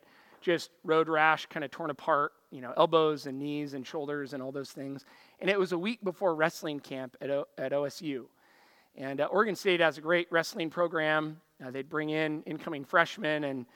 [0.40, 4.42] just road rash, kind of torn apart, you know, elbows and knees and shoulders and
[4.42, 5.04] all those things.
[5.40, 8.26] And it was a week before wrestling camp at, o- at OSU.
[8.94, 11.40] And uh, Oregon State has a great wrestling program.
[11.64, 13.66] Uh, they'd bring in incoming freshmen and,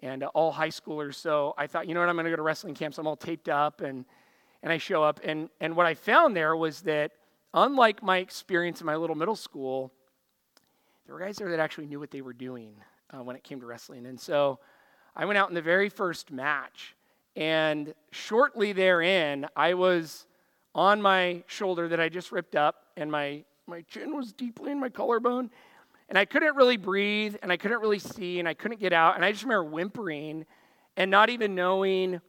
[0.00, 1.14] and uh, all high schoolers.
[1.14, 2.98] So I thought, you know what, I'm going to go to wrestling camps.
[2.98, 4.04] I'm all taped up and
[4.62, 5.20] and I show up.
[5.24, 7.12] And, and what I found there was that,
[7.54, 9.92] unlike my experience in my little middle school,
[11.06, 12.74] there were guys there that actually knew what they were doing
[13.10, 14.06] uh, when it came to wrestling.
[14.06, 14.58] And so
[15.14, 16.94] I went out in the very first match.
[17.36, 20.26] And shortly therein, I was
[20.74, 24.80] on my shoulder that I just ripped up, and my, my chin was deeply in
[24.80, 25.50] my collarbone.
[26.08, 29.16] And I couldn't really breathe, and I couldn't really see, and I couldn't get out.
[29.16, 30.46] And I just remember whimpering
[30.96, 32.20] and not even knowing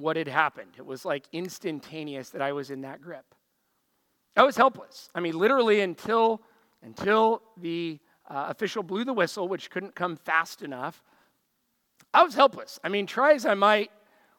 [0.00, 0.72] what had happened.
[0.76, 3.34] It was like instantaneous that I was in that grip.
[4.36, 5.08] I was helpless.
[5.14, 6.42] I mean, literally until
[6.82, 7.98] until the
[8.28, 11.02] uh, official blew the whistle, which couldn't come fast enough.
[12.14, 12.80] I was helpless.
[12.82, 13.90] I mean, try as I might,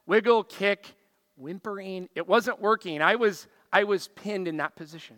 [0.07, 0.95] wiggle, kick,
[1.35, 3.01] whimpering, it wasn't working.
[3.01, 5.17] I was I was pinned in that position.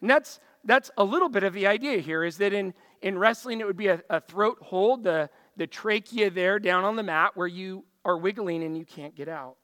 [0.00, 3.60] And that's that's a little bit of the idea here is that in, in wrestling
[3.60, 7.32] it would be a, a throat hold, the, the trachea there down on the mat
[7.34, 9.56] where you are wiggling and you can't get out.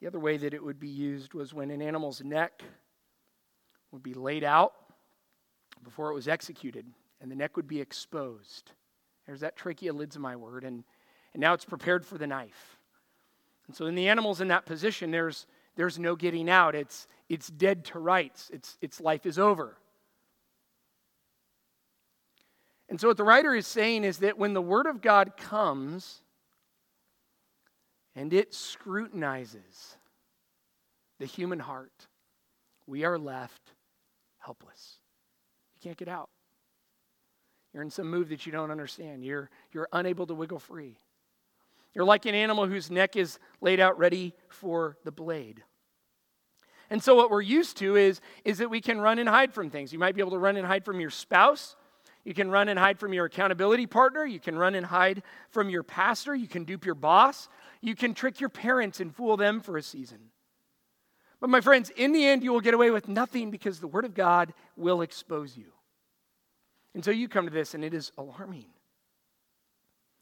[0.00, 2.62] The other way that it would be used was when an animal's neck
[3.90, 4.72] would be laid out
[5.82, 6.86] before it was executed,
[7.20, 8.72] and the neck would be exposed.
[9.26, 10.84] There's that tracheolizomai word, and,
[11.32, 12.78] and now it's prepared for the knife.
[13.66, 15.46] And so, in the animal's in that position, there's,
[15.76, 16.74] there's no getting out.
[16.74, 19.76] It's, it's dead to rights, it's, its life is over.
[22.88, 26.22] And so, what the writer is saying is that when the Word of God comes,
[28.14, 29.96] and it scrutinizes
[31.18, 32.06] the human heart,
[32.86, 33.72] we are left
[34.38, 34.98] helpless.
[35.74, 36.28] You can't get out.
[37.72, 39.24] You're in some move that you don't understand.
[39.24, 40.96] You're, you're unable to wiggle free.
[41.92, 45.62] You're like an animal whose neck is laid out ready for the blade.
[46.90, 49.70] And so, what we're used to is, is that we can run and hide from
[49.70, 49.92] things.
[49.92, 51.76] You might be able to run and hide from your spouse.
[52.24, 54.24] You can run and hide from your accountability partner.
[54.24, 56.34] You can run and hide from your pastor.
[56.34, 57.48] You can dupe your boss.
[57.82, 60.30] You can trick your parents and fool them for a season.
[61.40, 64.06] But, my friends, in the end, you will get away with nothing because the Word
[64.06, 65.66] of God will expose you.
[66.94, 68.64] And so you come to this, and it is alarming.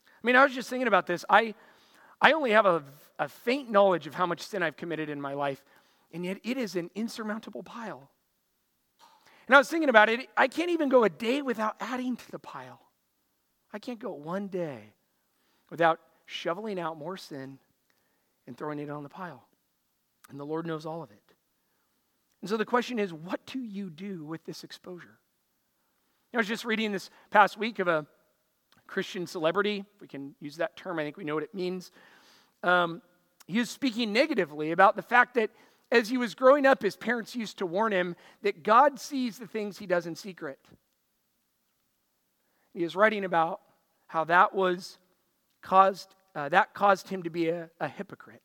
[0.08, 1.24] I mean, I was just thinking about this.
[1.30, 1.54] I,
[2.20, 2.82] I only have a,
[3.18, 5.62] a faint knowledge of how much sin I've committed in my life,
[6.12, 8.10] and yet it is an insurmountable pile.
[9.52, 10.30] And I was thinking about it.
[10.34, 12.80] I can't even go a day without adding to the pile.
[13.70, 14.94] I can't go one day
[15.68, 17.58] without shoveling out more sin
[18.46, 19.46] and throwing it on the pile.
[20.30, 21.34] And the Lord knows all of it.
[22.40, 25.18] And so the question is what do you do with this exposure?
[26.32, 28.06] I was just reading this past week of a
[28.86, 29.84] Christian celebrity.
[30.00, 31.92] We can use that term, I think we know what it means.
[32.62, 33.02] Um,
[33.46, 35.50] he was speaking negatively about the fact that
[35.92, 39.46] as he was growing up, his parents used to warn him that God sees the
[39.46, 40.58] things he does in secret.
[42.72, 43.60] He was writing about
[44.06, 44.98] how that was
[45.62, 48.40] caused, uh, that caused him to be a, a hypocrite.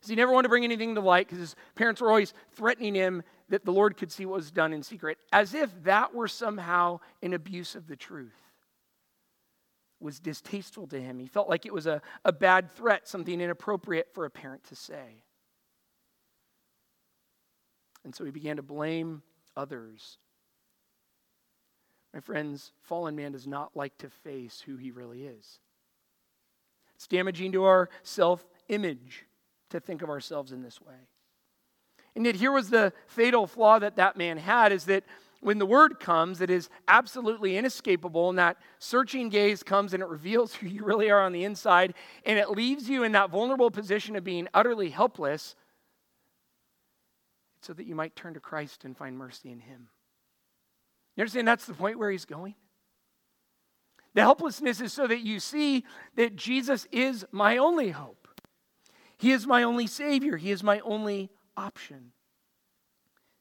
[0.00, 2.94] So he never wanted to bring anything to light because his parents were always threatening
[2.94, 6.28] him that the Lord could see what was done in secret, as if that were
[6.28, 8.36] somehow an abuse of the truth.
[10.00, 11.18] Was distasteful to him.
[11.18, 14.76] He felt like it was a, a bad threat, something inappropriate for a parent to
[14.76, 15.24] say.
[18.08, 19.20] And so he began to blame
[19.54, 20.16] others.
[22.14, 25.58] My friends, fallen man does not like to face who he really is.
[26.94, 29.26] It's damaging to our self image
[29.68, 30.94] to think of ourselves in this way.
[32.16, 35.04] And yet, here was the fatal flaw that that man had is that
[35.42, 40.08] when the word comes, it is absolutely inescapable, and that searching gaze comes and it
[40.08, 41.92] reveals who you really are on the inside,
[42.24, 45.54] and it leaves you in that vulnerable position of being utterly helpless
[47.60, 49.88] so that you might turn to Christ and find mercy in Him.
[51.16, 52.54] You understand that's the point where He's going?
[54.14, 55.84] The helplessness is so that you see
[56.16, 58.28] that Jesus is my only hope.
[59.16, 60.36] He is my only Savior.
[60.36, 62.12] He is my only option.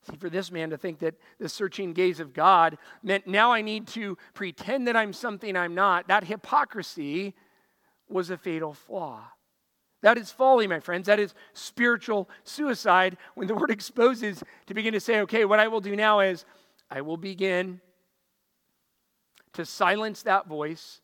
[0.10, 3.62] See, for this man to think that the searching gaze of God meant now I
[3.62, 7.36] need to pretend that I'm something I'm not, that hypocrisy
[8.10, 9.24] was a fatal flaw.
[10.08, 11.08] That is folly, my friends.
[11.08, 15.68] That is spiritual suicide when the word exposes to begin to say, okay, what I
[15.68, 16.46] will do now is
[16.90, 17.82] I will begin
[19.52, 21.02] to silence that voice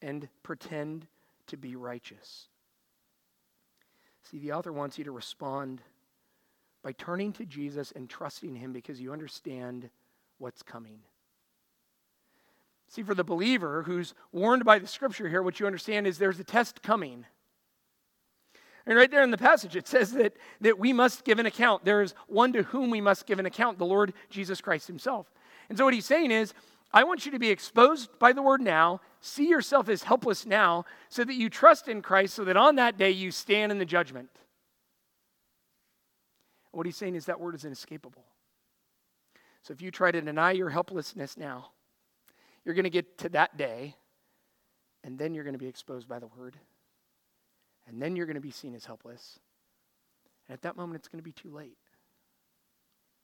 [0.00, 1.06] and pretend
[1.46, 2.48] to be righteous.
[4.28, 5.82] See, the author wants you to respond
[6.82, 9.88] by turning to Jesus and trusting him because you understand
[10.38, 10.98] what's coming.
[12.88, 16.40] See, for the believer who's warned by the scripture here, what you understand is there's
[16.40, 17.24] a test coming.
[18.86, 21.84] And right there in the passage, it says that, that we must give an account.
[21.84, 25.30] There is one to whom we must give an account, the Lord Jesus Christ Himself.
[25.68, 26.52] And so, what He's saying is,
[26.92, 30.84] I want you to be exposed by the word now, see yourself as helpless now,
[31.08, 33.84] so that you trust in Christ, so that on that day you stand in the
[33.84, 34.30] judgment.
[36.72, 38.24] And what He's saying is that word is inescapable.
[39.62, 41.70] So, if you try to deny your helplessness now,
[42.64, 43.94] you're going to get to that day,
[45.04, 46.56] and then you're going to be exposed by the word
[47.86, 49.38] and then you're going to be seen as helpless.
[50.46, 51.78] And at that moment, it's going to be too late.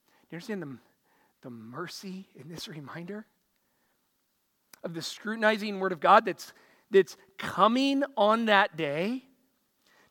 [0.07, 0.77] Do you understand the,
[1.43, 3.27] the mercy in this reminder
[4.85, 6.53] of the scrutinizing word of God that's,
[6.91, 9.25] that's coming on that day?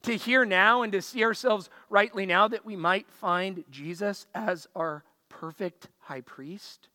[0.04, 4.68] To hear now and to see ourselves rightly now that we might find Jesus as
[4.76, 6.88] our perfect high priest?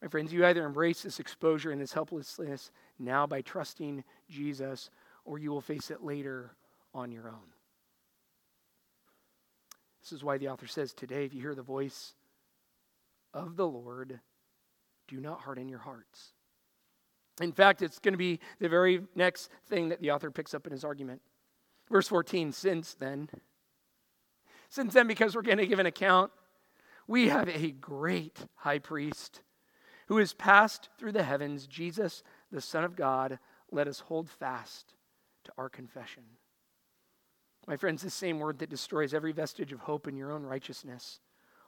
[0.00, 4.90] My friends, you either embrace this exposure and this helplessness now by trusting Jesus
[5.24, 6.54] or you will face it later
[6.94, 7.54] on your own.
[10.02, 12.14] This is why the author says today, if you hear the voice
[13.32, 14.20] of the Lord,
[15.08, 16.32] do not harden your hearts.
[17.40, 20.66] In fact, it's going to be the very next thing that the author picks up
[20.66, 21.20] in his argument.
[21.90, 23.28] Verse 14 Since then,
[24.68, 26.30] since then, because we're going to give an account,
[27.06, 29.40] we have a great high priest
[30.08, 32.22] who has passed through the heavens, Jesus,
[32.52, 33.38] the Son of God.
[33.70, 34.94] Let us hold fast
[35.44, 36.24] to our confession.
[37.66, 41.20] My friends, the same word that destroys every vestige of hope in your own righteousness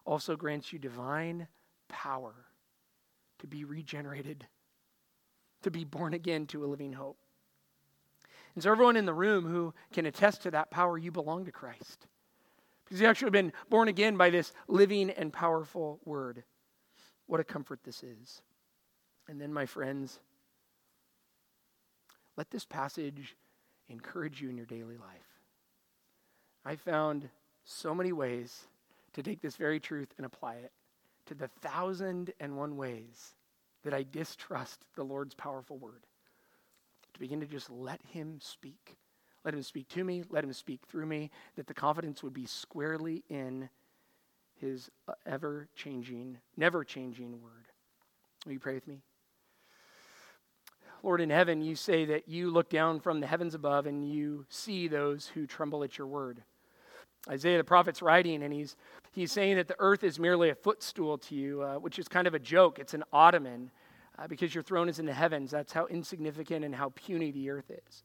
[0.05, 1.49] also grants you divine
[1.89, 2.35] power
[3.39, 4.47] to be regenerated,
[5.62, 7.18] to be born again to a living hope.
[8.55, 11.53] And so, everyone in the room who can attest to that power, you belong to
[11.53, 12.07] Christ.
[12.85, 16.45] Because you've actually been born again by this living and powerful word.
[17.27, 18.41] What a comfort this is.
[19.29, 20.20] And then, my friends,
[22.37, 23.37] let this passage
[23.89, 25.41] encourage you in your daily life.
[26.64, 27.28] I found
[27.64, 28.66] so many ways
[29.12, 30.72] to take this very truth and apply it
[31.26, 33.34] to the thousand and one ways
[33.84, 36.07] that I distrust the Lord's powerful word.
[37.14, 38.97] To begin to just let Him speak.
[39.45, 42.47] Let Him speak to me, let Him speak through me, that the confidence would be
[42.47, 43.68] squarely in
[44.61, 47.66] His uh, ever changing, never changing word.
[48.45, 49.03] Will you pray with me?
[51.03, 54.44] Lord in heaven, you say that you look down from the heavens above and you
[54.49, 56.42] see those who tremble at your word.
[57.28, 58.76] Isaiah the prophet's writing, and he's,
[59.12, 62.26] he's saying that the earth is merely a footstool to you, uh, which is kind
[62.26, 62.78] of a joke.
[62.78, 63.70] It's an ottoman
[64.18, 65.51] uh, because your throne is in the heavens.
[65.51, 68.05] That's how insignificant and how puny the earth is.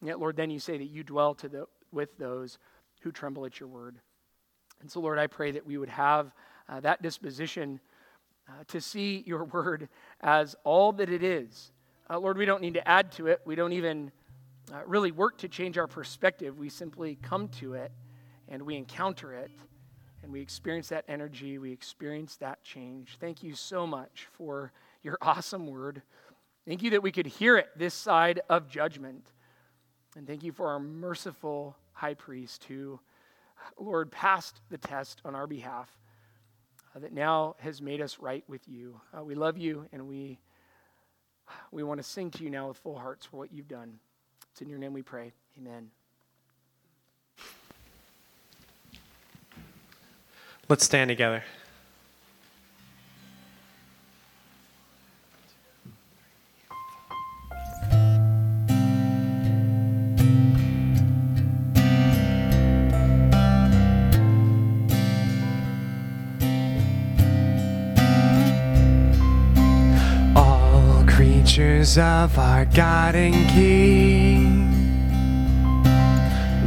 [0.00, 2.58] And yet, Lord, then you say that you dwell to the, with those
[3.00, 3.96] who tremble at your word.
[4.80, 6.32] And so, Lord, I pray that we would have
[6.68, 7.80] uh, that disposition
[8.48, 9.88] uh, to see your word
[10.20, 11.72] as all that it is.
[12.08, 14.12] Uh, Lord, we don't need to add to it, we don't even
[14.72, 16.58] uh, really work to change our perspective.
[16.58, 17.92] We simply come to it
[18.48, 19.50] and we encounter it
[20.22, 23.16] and we experience that energy, we experience that change.
[23.20, 26.02] Thank you so much for your awesome word.
[26.66, 29.26] Thank you that we could hear it this side of judgment.
[30.16, 32.98] And thank you for our merciful high priest who,
[33.78, 35.88] Lord, passed the test on our behalf,
[36.94, 39.00] uh, that now has made us right with you.
[39.16, 40.40] Uh, we love you and we,
[41.70, 43.98] we want to sing to you now with full hearts for what you've done.
[44.52, 45.32] It's in your name we pray.
[45.58, 45.90] Amen.
[50.68, 51.44] Let's stand together.
[71.56, 74.70] Creatures of our God and King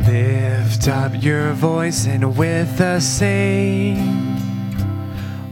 [0.08, 4.36] Lift up your voice and with us sing.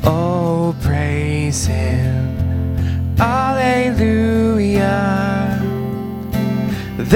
[0.04, 3.16] Oh, praise Him.
[3.20, 4.18] Alleluia.